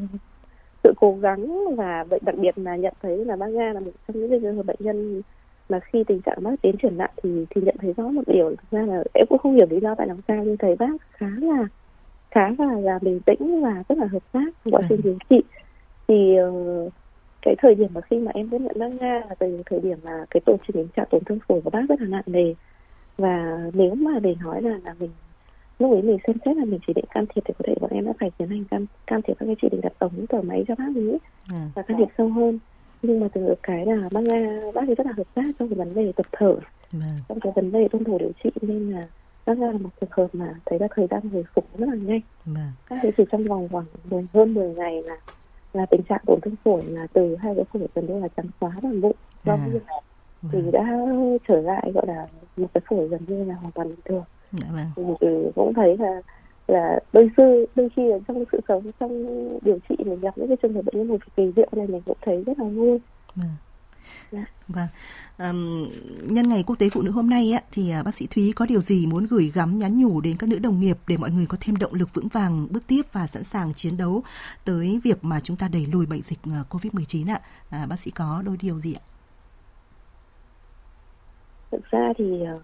sự 0.85 0.93
cố 0.97 1.19
gắng 1.21 1.77
và 1.77 2.05
bệnh 2.11 2.25
đặc 2.25 2.35
biệt 2.39 2.59
là 2.59 2.77
nhận 2.77 2.95
thấy 3.03 3.25
là 3.25 3.37
bác 3.37 3.49
Nga 3.49 3.73
là 3.73 3.81
một 3.81 3.91
trong 4.09 4.21
những 4.21 4.41
trường 4.41 4.57
hợp 4.57 4.67
bệnh 4.67 4.77
nhân 4.79 5.23
mà 5.69 5.81
khi 5.81 6.05
tình 6.05 6.21
trạng 6.21 6.43
bác 6.43 6.63
tiến 6.63 6.77
triển 6.83 6.99
nặng 6.99 7.11
thì 7.23 7.47
thì 7.51 7.63
nhận 7.63 7.77
thấy 7.79 7.93
rõ 7.97 8.09
một 8.09 8.23
điều. 8.27 8.51
Thực 8.51 8.71
ra 8.71 8.83
là 8.87 9.05
em 9.15 9.27
cũng 9.29 9.39
không 9.39 9.55
hiểu 9.55 9.67
lý 9.71 9.81
do 9.81 9.95
tại 9.95 10.07
làm 10.07 10.21
sao 10.29 10.45
nhưng 10.45 10.57
thấy 10.57 10.77
bác 10.77 10.93
khá 11.13 11.31
là 11.41 11.67
khá 12.31 12.55
là 12.59 12.81
là 12.81 12.99
bình 13.03 13.21
tĩnh 13.21 13.63
và 13.63 13.83
rất 13.89 13.99
là 13.99 14.07
hợp 14.07 14.33
tác 14.33 14.55
trong 14.65 14.75
quá 14.75 14.81
trình 14.89 15.01
điều 15.05 15.17
trị. 15.31 15.41
Thì 16.09 16.37
uh, 16.41 16.93
cái 17.43 17.55
thời 17.59 17.75
điểm 17.75 17.89
mà 17.95 18.01
khi 18.01 18.19
mà 18.19 18.31
em 18.35 18.49
tiếp 18.49 18.59
nhận 18.61 18.79
bác 18.79 18.89
Nga 19.01 19.23
là 19.29 19.35
từ 19.39 19.63
thời 19.67 19.81
điểm 19.81 19.99
mà 20.03 20.25
cái 20.31 20.41
tổn 20.47 20.57
tình 20.73 20.89
trạng 20.97 21.07
tổn 21.11 21.25
thương 21.25 21.39
phổi 21.49 21.61
của 21.61 21.71
bác 21.71 21.83
rất 21.89 22.01
là 22.01 22.07
nặng 22.07 22.23
nề. 22.27 22.55
Và 23.19 23.59
nếu 23.73 23.95
mà 23.95 24.19
để 24.19 24.35
nói 24.43 24.63
là 24.63 24.79
là 24.85 24.95
mình 25.01 25.11
lúc 25.83 25.91
ấy 25.91 26.03
mình 26.03 26.19
xem 26.27 26.37
xét 26.45 26.57
là 26.57 26.65
mình 26.65 26.81
chỉ 26.87 26.93
định 26.93 27.05
can 27.15 27.27
thiệp 27.27 27.41
thì 27.45 27.55
có 27.59 27.65
thể 27.67 27.75
bọn 27.81 27.91
em 27.91 28.07
đã 28.07 28.13
phải 28.21 28.31
tiến 28.39 28.49
hành 28.49 28.65
can 28.65 28.87
can 29.07 29.23
thiệp 29.23 29.35
các 29.39 29.47
cái 29.47 29.57
chỉ 29.63 29.69
định 29.71 29.81
đặt 29.81 29.93
ống 29.99 30.27
thở 30.29 30.43
máy 30.43 30.65
cho 30.69 30.75
bác 30.75 30.97
ấy 30.97 31.19
à. 31.53 31.69
và 31.75 31.83
can 31.83 31.99
thiệp 31.99 32.09
sâu 32.19 32.29
hơn 32.29 32.59
nhưng 33.03 33.21
mà 33.21 33.29
từ 33.33 33.55
cái 33.63 33.87
là 33.87 34.09
bác 34.13 34.21
nga 34.21 34.61
bác 34.75 34.89
ấy 34.89 34.95
rất 34.95 35.07
là 35.07 35.13
hợp 35.17 35.27
tác 35.35 35.45
trong 35.59 35.69
cái 35.69 35.79
vấn 35.79 35.95
đề 35.95 36.13
tập 36.17 36.27
thở 36.33 36.57
à. 36.93 37.19
trong 37.29 37.41
cái 37.41 37.53
vấn 37.57 37.73
đề 37.73 37.89
tuân 37.89 38.05
thủ 38.05 38.19
điều 38.19 38.33
trị 38.45 38.51
nên 38.63 38.91
là 38.91 39.09
bác 39.47 39.59
nga 39.59 39.67
là 39.67 39.79
một 39.79 39.91
trường 40.01 40.11
hợp 40.13 40.27
mà 40.33 40.55
thấy 40.67 40.79
là 40.79 40.89
thời 40.91 41.07
gian 41.11 41.29
hồi 41.29 41.45
phục 41.55 41.79
rất 41.79 41.89
là 41.89 41.95
nhanh 41.95 42.21
à. 42.57 42.73
các 42.87 43.03
ấy 43.03 43.13
chỉ 43.17 43.25
trong 43.33 43.45
vòng 43.45 43.69
khoảng 43.73 43.87
10, 44.11 44.27
hơn 44.35 44.55
10 44.55 44.75
ngày 44.75 45.03
là 45.03 45.17
là 45.73 45.87
tình 45.87 46.03
trạng 46.03 46.23
tổn 46.27 46.41
thương 46.43 46.57
phổi 46.65 46.83
là 46.85 47.07
từ 47.13 47.37
hai 47.37 47.55
cái 47.55 47.65
phổi 47.73 47.89
gần 47.95 48.07
như 48.07 48.21
là 48.21 48.29
trắng 48.37 48.47
xóa 48.61 48.73
toàn 48.83 49.01
bộ 49.01 49.13
do 49.45 49.53
à. 49.53 49.67
thì 50.53 50.59
đã 50.73 50.99
trở 51.49 51.61
lại 51.61 51.93
gọi 51.95 52.07
là 52.07 52.27
một 52.57 52.69
cái 52.75 52.81
phổi 52.89 53.09
gần 53.09 53.21
như 53.27 53.45
là 53.45 53.55
hoàn 53.55 53.73
toàn 53.73 53.89
bình 53.89 54.01
thường 54.05 54.25
vâng. 54.73 55.17
thì 55.21 55.27
cũng 55.55 55.75
thấy 55.75 55.97
là 55.99 56.23
là 56.67 56.99
đôi 57.13 57.31
khi 57.37 57.67
đôi 57.75 57.89
khi 57.97 58.11
ở 58.11 58.19
trong 58.29 58.45
sự 58.53 58.61
sống 58.69 58.91
trong 59.01 59.25
điều 59.63 59.79
trị 59.89 59.97
mình 59.99 60.21
gặp 60.21 60.39
những 60.39 60.49
cái 60.49 60.57
trường 60.63 60.75
hợp 60.75 60.83
bệnh 60.83 60.99
nhân 60.99 61.09
hồi 61.09 61.19
phục 61.25 61.37
kỳ 61.37 61.53
diệu 61.57 61.69
này 61.73 61.87
mình 61.87 62.03
cũng 62.07 62.17
thấy 62.23 62.43
rất 62.47 62.59
là 62.59 62.65
vui 62.65 62.99
vâng. 63.35 63.51
Dạ. 64.33 64.45
Vâng. 64.69 64.89
Um, 65.39 65.89
nhân 66.35 66.49
ngày 66.49 66.63
quốc 66.67 66.79
tế 66.79 66.89
phụ 66.89 67.03
nữ 67.03 67.11
hôm 67.11 67.31
nay 67.31 67.53
á, 67.53 67.61
thì 67.73 67.93
uh, 68.01 68.05
bác 68.05 68.15
sĩ 68.15 68.27
Thúy 68.27 68.53
có 68.57 68.67
điều 68.67 68.81
gì 68.81 69.07
muốn 69.07 69.27
gửi 69.27 69.51
gắm 69.55 69.79
nhắn 69.79 69.99
nhủ 69.99 70.21
đến 70.21 70.37
các 70.39 70.49
nữ 70.49 70.59
đồng 70.59 70.81
nghiệp 70.81 70.97
để 71.07 71.17
mọi 71.17 71.31
người 71.31 71.47
có 71.47 71.57
thêm 71.61 71.77
động 71.77 71.95
lực 71.95 72.15
vững 72.15 72.29
vàng 72.29 72.67
bước 72.71 72.83
tiếp 72.87 73.03
và 73.13 73.27
sẵn 73.27 73.45
sàng 73.45 73.75
chiến 73.75 73.97
đấu 73.97 74.23
tới 74.65 75.01
việc 75.05 75.25
mà 75.25 75.41
chúng 75.41 75.57
ta 75.57 75.69
đẩy 75.69 75.87
lùi 75.93 76.07
bệnh 76.07 76.23
dịch 76.23 76.39
uh, 76.61 76.75
Covid-19 76.75 77.33
ạ? 77.33 77.41
À, 77.71 77.87
bác 77.87 77.99
sĩ 77.99 78.11
có 78.11 78.43
đôi 78.47 78.57
điều 78.63 78.81
gì 78.81 78.95
ạ? 78.95 79.03
Thực 81.71 81.91
ra 81.91 82.13
thì 82.19 82.25
uh, 82.25 82.63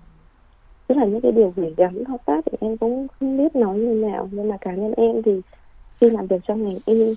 tức 0.88 0.94
là 0.98 1.04
những 1.04 1.20
cái 1.20 1.32
điều 1.32 1.52
gửi 1.56 1.74
gắm 1.76 2.04
hợp 2.04 2.20
tác 2.26 2.40
thì 2.46 2.58
em 2.60 2.76
cũng 2.76 3.06
không 3.20 3.38
biết 3.38 3.56
nói 3.56 3.78
như 3.78 4.06
nào 4.06 4.28
nhưng 4.32 4.48
mà 4.48 4.56
cá 4.60 4.72
nhân 4.72 4.94
em 4.96 5.22
thì 5.22 5.40
khi 6.00 6.10
làm 6.10 6.26
việc 6.26 6.42
trong 6.46 6.64
ngành 6.64 6.78
y 6.86 7.14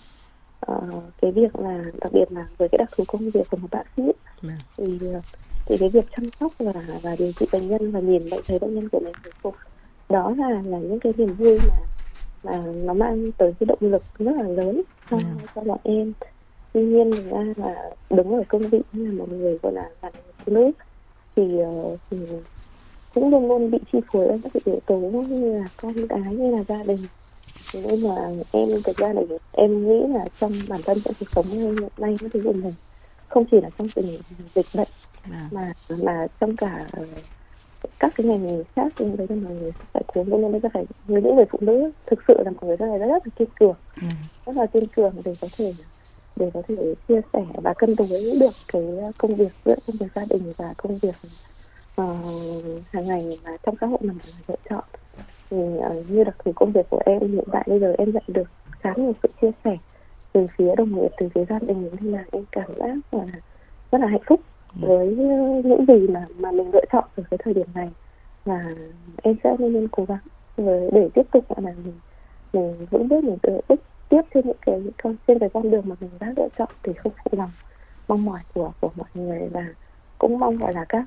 uh, 0.72 1.04
cái 1.22 1.32
việc 1.32 1.56
là 1.56 1.84
đặc 2.00 2.12
biệt 2.14 2.32
là 2.32 2.46
với 2.58 2.70
cái 2.70 2.78
đặc 2.78 2.90
thù 2.98 3.04
công 3.08 3.30
việc 3.30 3.50
của 3.52 3.58
một 3.58 3.68
bác 3.72 3.84
sĩ 3.98 4.04
yeah. 4.44 4.58
thì 4.78 5.00
uh, 5.18 5.24
thì 5.66 5.78
cái 5.78 5.90
việc 5.90 6.06
chăm 6.16 6.26
sóc 6.40 6.54
và 6.60 6.74
và 7.02 7.16
điều 7.20 7.32
trị 7.32 7.46
bệnh 7.52 7.68
nhân 7.68 7.92
và 7.92 8.00
nhìn 8.00 8.30
bệnh 8.30 8.42
thấy 8.48 8.60
bệnh 8.60 8.76
nhân 8.76 8.90
của 8.92 9.00
mình 9.00 9.14
hồi 9.24 9.34
phục 9.42 9.56
đó 10.10 10.34
là 10.38 10.50
là 10.50 10.78
những 10.78 11.00
cái 11.00 11.14
niềm 11.18 11.34
vui 11.34 11.58
mà 11.68 11.76
mà 12.44 12.58
nó 12.84 12.94
mang 12.94 13.32
tới 13.32 13.54
cái 13.60 13.68
động 13.68 13.80
lực 13.82 14.04
rất 14.20 14.36
là 14.36 14.44
lớn 14.44 14.82
cho 15.10 15.18
yeah. 15.18 15.56
cho 15.56 15.62
bọn 15.62 15.80
em 15.84 16.14
tuy 16.74 16.84
nhiên 16.84 17.12
thực 17.12 17.32
ra 17.32 17.46
là 17.56 17.92
đứng 18.10 18.32
ở 18.32 18.44
công 18.48 18.62
vị 18.62 18.82
như 18.94 19.06
là 19.06 19.14
một 19.14 19.30
người 19.30 19.58
gọi 19.64 19.74
là 19.74 19.90
là 20.02 20.12
phụ 20.46 20.54
nữ 20.54 20.72
thì, 21.36 21.44
uh, 21.44 22.00
thì 22.10 22.18
cũng 23.14 23.30
luôn 23.30 23.48
luôn 23.48 23.72
bị 23.72 23.78
chi 23.92 24.00
phối 24.12 24.28
bởi 24.28 24.52
các 24.54 24.66
yếu 24.66 24.80
tố 24.86 24.98
như 24.98 25.60
là 25.60 25.66
con 25.78 25.94
cái 26.10 26.36
như 26.36 26.52
là 26.52 26.64
gia 26.64 26.84
đình 26.84 27.00
nên 27.74 28.00
là 28.02 28.30
em 28.52 28.70
thực 28.84 28.98
ra 28.98 29.14
là 29.14 29.22
em 29.52 29.88
nghĩ 29.88 30.08
là 30.14 30.26
trong 30.40 30.52
bản 30.70 30.82
thân 30.86 30.98
trong 31.06 31.14
cuộc 31.20 31.30
sống 31.32 31.46
hiện 31.46 31.76
nay 31.98 32.18
nó 32.22 32.28
thì 32.34 32.40
mình 32.40 32.74
không 33.28 33.46
chỉ 33.52 33.62
là 33.62 33.70
trong 33.78 33.88
tình 33.96 34.20
dịch 34.56 34.66
bệnh 34.76 34.88
à. 35.32 35.50
mà 35.52 35.74
mà 36.04 36.28
trong 36.40 36.56
cả 36.56 36.86
các 38.00 38.14
cái 38.16 38.28
ngành 38.28 38.64
khác 38.76 38.94
thì 38.98 39.06
đấy 39.18 39.28
là 39.30 39.36
mọi 39.36 39.54
người 39.54 39.72
phải 39.94 40.04
cố 40.08 40.24
nên 40.24 40.52
là 40.64 40.70
phải 40.74 40.86
người 41.08 41.22
những 41.22 41.36
người 41.36 41.46
phụ 41.52 41.60
nữ 41.62 41.92
thực 42.08 42.20
sự 42.28 42.34
là 42.46 42.52
mọi 42.52 42.68
người 42.68 42.78
rất 42.78 42.86
là 42.86 42.98
rất, 42.98 43.08
rất 43.08 43.28
là 43.28 43.32
kiên 43.36 43.48
cường 43.60 43.76
ừ. 43.96 44.08
rất 44.46 44.56
là 44.56 44.66
kiên 44.66 44.86
cường 44.86 45.14
để 45.26 45.36
có 45.42 45.48
thể 45.58 45.74
để 46.36 46.52
có 46.54 46.62
thể 46.68 46.76
chia 47.08 47.22
sẻ 47.34 47.46
và 47.54 47.74
cân 47.74 47.96
đối 47.96 48.08
được 48.40 48.54
cái 48.68 48.82
công 49.18 49.36
việc 49.36 49.52
giữa 49.66 49.76
công 49.88 49.96
việc 50.00 50.08
gia 50.16 50.26
đình 50.30 50.54
và 50.58 50.74
công 50.78 50.98
việc 50.98 51.16
uh, 52.04 52.82
hàng 52.92 53.06
ngày 53.06 53.40
mà 53.44 53.58
trong 53.64 53.76
xã 53.82 53.88
hội 53.88 54.00
mà 54.02 54.14
mình 54.14 54.46
lựa 54.48 54.56
chọn. 54.70 54.84
Thì 55.50 55.58
uh, 55.58 56.10
như 56.10 56.24
đặc 56.24 56.36
thù 56.40 56.52
công 56.56 56.72
việc 56.72 56.86
của 56.90 57.02
em 57.06 57.20
hiện 57.20 57.46
tại 57.52 57.64
bây 57.68 57.80
giờ 57.80 57.94
em 57.98 58.12
nhận 58.12 58.24
được 58.28 58.50
khá 58.80 58.94
nhiều 58.98 59.14
sự 59.24 59.30
chia 59.42 59.52
sẻ 59.64 59.78
từ 60.34 60.46
phía 60.58 60.76
đồng 60.76 60.96
nghiệp 60.96 61.12
từ 61.18 61.30
phía 61.36 61.46
gia 61.50 61.60
đình 61.60 61.90
nên 61.92 62.14
là 62.14 62.24
em 62.32 62.44
cảm 62.52 62.72
giác 62.78 62.96
là 63.12 63.26
rất 63.92 64.02
là 64.02 64.08
hạnh 64.08 64.22
phúc 64.28 64.40
ừ. 64.82 64.88
với 64.88 65.08
những 65.64 65.86
gì 65.88 66.08
mà 66.08 66.26
mà 66.38 66.52
mình 66.52 66.72
lựa 66.74 66.86
chọn 66.92 67.04
ở 67.16 67.24
cái 67.32 67.38
thời 67.44 67.54
điểm 67.54 67.68
này. 67.76 67.90
Và 68.46 68.66
em 69.24 69.36
sẽ 69.44 69.56
luôn 69.60 69.74
luôn 69.74 69.88
cố 69.92 70.06
gắng 70.06 70.20
để 70.94 71.10
tiếp 71.14 71.28
tục 71.32 71.46
là 71.50 71.72
mình 71.72 71.94
mình 72.54 72.86
vững 72.92 73.08
bước 73.08 73.24
mình 73.24 73.38
tự 73.42 73.62
bước 73.70 73.82
tiếp 74.10 74.22
trên 74.34 74.48
những 74.48 74.58
cái 74.66 74.82
con 75.04 75.16
trên 75.28 75.40
cái 75.40 75.50
con 75.54 75.72
đường 75.72 75.84
mà 75.86 75.96
mình 76.00 76.10
đã 76.20 76.34
lựa 76.38 76.48
chọn 76.58 76.70
thì 76.84 76.94
không 76.94 77.12
phụ 77.24 77.38
lòng 77.38 77.52
mong 78.08 78.26
mỏi 78.26 78.40
của 78.54 78.72
của 78.80 78.90
mọi 78.96 79.08
người. 79.14 79.50
Và 79.52 79.66
cũng 80.18 80.40
mong 80.40 80.58
gọi 80.58 80.74
là 80.74 80.86
các 80.90 81.06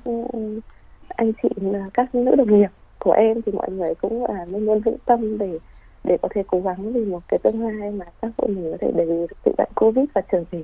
anh 1.09 1.31
chị 1.43 1.49
các 1.93 2.15
nữ 2.15 2.35
đồng 2.35 2.59
nghiệp 2.59 2.69
của 2.99 3.11
em 3.11 3.41
thì 3.41 3.51
mọi 3.51 3.71
người 3.71 3.95
cũng 3.95 4.25
là 4.25 4.45
luôn 4.45 4.65
luôn 4.65 4.81
vững 4.81 4.97
tâm 5.05 5.37
để 5.37 5.59
để 6.03 6.17
có 6.21 6.29
thể 6.35 6.43
cố 6.47 6.61
gắng 6.61 6.93
vì 6.93 7.05
một 7.05 7.21
cái 7.27 7.39
tương 7.43 7.61
lai 7.61 7.91
mà 7.91 8.05
các 8.21 8.31
hội 8.37 8.49
nữ 8.49 8.71
có 8.71 8.77
thể 8.81 8.91
đẩy 8.95 9.05
lùi 9.05 9.27
bệnh 9.57 9.69
covid 9.75 10.05
và 10.13 10.21
trở 10.31 10.43
về 10.51 10.63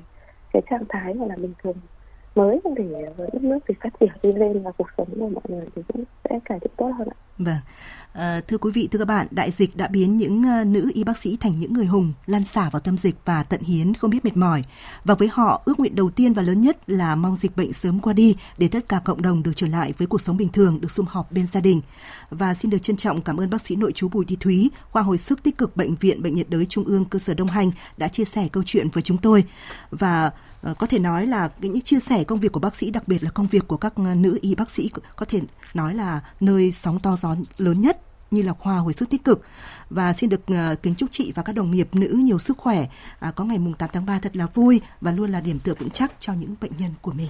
cái 0.52 0.62
trạng 0.70 0.84
thái 0.88 1.14
mà 1.14 1.26
là 1.26 1.36
bình 1.36 1.54
thường 1.62 1.76
mới 2.34 2.60
để 2.76 2.84
đất 3.16 3.42
nước 3.42 3.58
thì 3.68 3.74
phát 3.80 3.90
triển 4.00 4.10
đi 4.22 4.32
lên 4.32 4.62
và 4.62 4.70
cuộc 4.78 4.88
sống 4.96 5.08
của 5.20 5.28
mọi 5.28 5.42
người 5.48 5.66
thì 5.76 5.82
cũng 5.92 6.04
sẽ 6.24 6.38
cải 6.44 6.60
thiện 6.60 6.72
tốt 6.76 6.90
hơn 6.98 7.08
ạ. 7.08 7.16
Vâng. 7.44 7.56
À, 8.12 8.40
thưa 8.48 8.58
quý 8.58 8.70
vị, 8.74 8.88
thưa 8.92 8.98
các 8.98 9.04
bạn, 9.04 9.26
đại 9.30 9.52
dịch 9.58 9.76
đã 9.76 9.88
biến 9.88 10.16
những 10.16 10.42
uh, 10.60 10.66
nữ 10.66 10.90
y 10.94 11.04
bác 11.04 11.18
sĩ 11.18 11.36
thành 11.40 11.58
những 11.58 11.72
người 11.72 11.86
hùng, 11.86 12.12
lan 12.26 12.44
xả 12.44 12.70
vào 12.70 12.80
tâm 12.80 12.98
dịch 12.98 13.14
và 13.24 13.42
tận 13.42 13.60
hiến 13.60 13.94
không 13.94 14.10
biết 14.10 14.24
mệt 14.24 14.36
mỏi. 14.36 14.64
Và 15.04 15.14
với 15.14 15.28
họ, 15.28 15.62
ước 15.64 15.80
nguyện 15.80 15.94
đầu 15.94 16.10
tiên 16.10 16.32
và 16.32 16.42
lớn 16.42 16.60
nhất 16.60 16.90
là 16.90 17.14
mong 17.14 17.36
dịch 17.36 17.56
bệnh 17.56 17.72
sớm 17.72 18.00
qua 18.00 18.12
đi 18.12 18.36
để 18.58 18.68
tất 18.68 18.88
cả 18.88 19.00
cộng 19.04 19.22
đồng 19.22 19.42
được 19.42 19.52
trở 19.56 19.66
lại 19.66 19.92
với 19.98 20.06
cuộc 20.06 20.20
sống 20.20 20.36
bình 20.36 20.48
thường, 20.48 20.80
được 20.80 20.90
sum 20.90 21.06
họp 21.06 21.32
bên 21.32 21.46
gia 21.46 21.60
đình. 21.60 21.80
Và 22.30 22.54
xin 22.54 22.70
được 22.70 22.82
trân 22.82 22.96
trọng 22.96 23.22
cảm 23.22 23.40
ơn 23.40 23.50
bác 23.50 23.60
sĩ 23.60 23.76
nội 23.76 23.92
chú 23.94 24.08
Bùi 24.08 24.24
Thị 24.24 24.36
Thúy, 24.40 24.70
khoa 24.90 25.02
hồi 25.02 25.18
sức 25.18 25.42
tích 25.42 25.58
cực 25.58 25.76
bệnh 25.76 25.94
viện 25.94 26.22
Bệnh 26.22 26.34
nhiệt 26.34 26.50
đới 26.50 26.66
Trung 26.66 26.84
ương 26.84 27.04
cơ 27.04 27.18
sở 27.18 27.34
Đông 27.34 27.48
Hành 27.48 27.70
đã 27.96 28.08
chia 28.08 28.24
sẻ 28.24 28.48
câu 28.48 28.62
chuyện 28.66 28.88
với 28.88 29.02
chúng 29.02 29.18
tôi. 29.18 29.44
Và 29.90 30.30
uh, 30.70 30.78
có 30.78 30.86
thể 30.86 30.98
nói 30.98 31.26
là 31.26 31.50
những 31.60 31.80
chia 31.80 32.00
sẻ 32.00 32.24
công 32.24 32.40
việc 32.40 32.52
của 32.52 32.60
bác 32.60 32.76
sĩ, 32.76 32.90
đặc 32.90 33.08
biệt 33.08 33.22
là 33.22 33.30
công 33.30 33.46
việc 33.46 33.68
của 33.68 33.76
các 33.76 33.92
uh, 34.00 34.16
nữ 34.16 34.38
y 34.42 34.54
bác 34.54 34.70
sĩ 34.70 34.90
có 35.16 35.26
thể 35.26 35.40
nói 35.74 35.94
là 35.94 36.20
nơi 36.40 36.72
sóng 36.72 37.00
to 37.00 37.16
gió 37.16 37.31
lớn 37.58 37.80
nhất 37.80 38.00
như 38.30 38.42
là 38.42 38.52
khoa 38.52 38.78
hồi 38.78 38.92
sức 38.92 39.10
tích 39.10 39.24
cực 39.24 39.42
và 39.90 40.12
xin 40.12 40.30
được 40.30 40.40
uh, 40.40 40.82
kính 40.82 40.94
chúc 40.94 41.10
chị 41.10 41.32
và 41.34 41.42
các 41.42 41.52
đồng 41.52 41.70
nghiệp 41.70 41.88
nữ 41.92 42.20
nhiều 42.24 42.38
sức 42.38 42.58
khỏe, 42.58 42.86
uh, 43.28 43.34
có 43.34 43.44
ngày 43.44 43.58
mùng 43.58 43.74
8 43.74 43.90
tháng 43.92 44.06
3 44.06 44.18
thật 44.18 44.36
là 44.36 44.46
vui 44.46 44.80
và 45.00 45.12
luôn 45.12 45.30
là 45.30 45.40
điểm 45.40 45.58
tựa 45.58 45.74
vững 45.74 45.90
chắc 45.90 46.12
cho 46.18 46.32
những 46.32 46.54
bệnh 46.60 46.72
nhân 46.78 46.90
của 47.02 47.12
mình. 47.12 47.28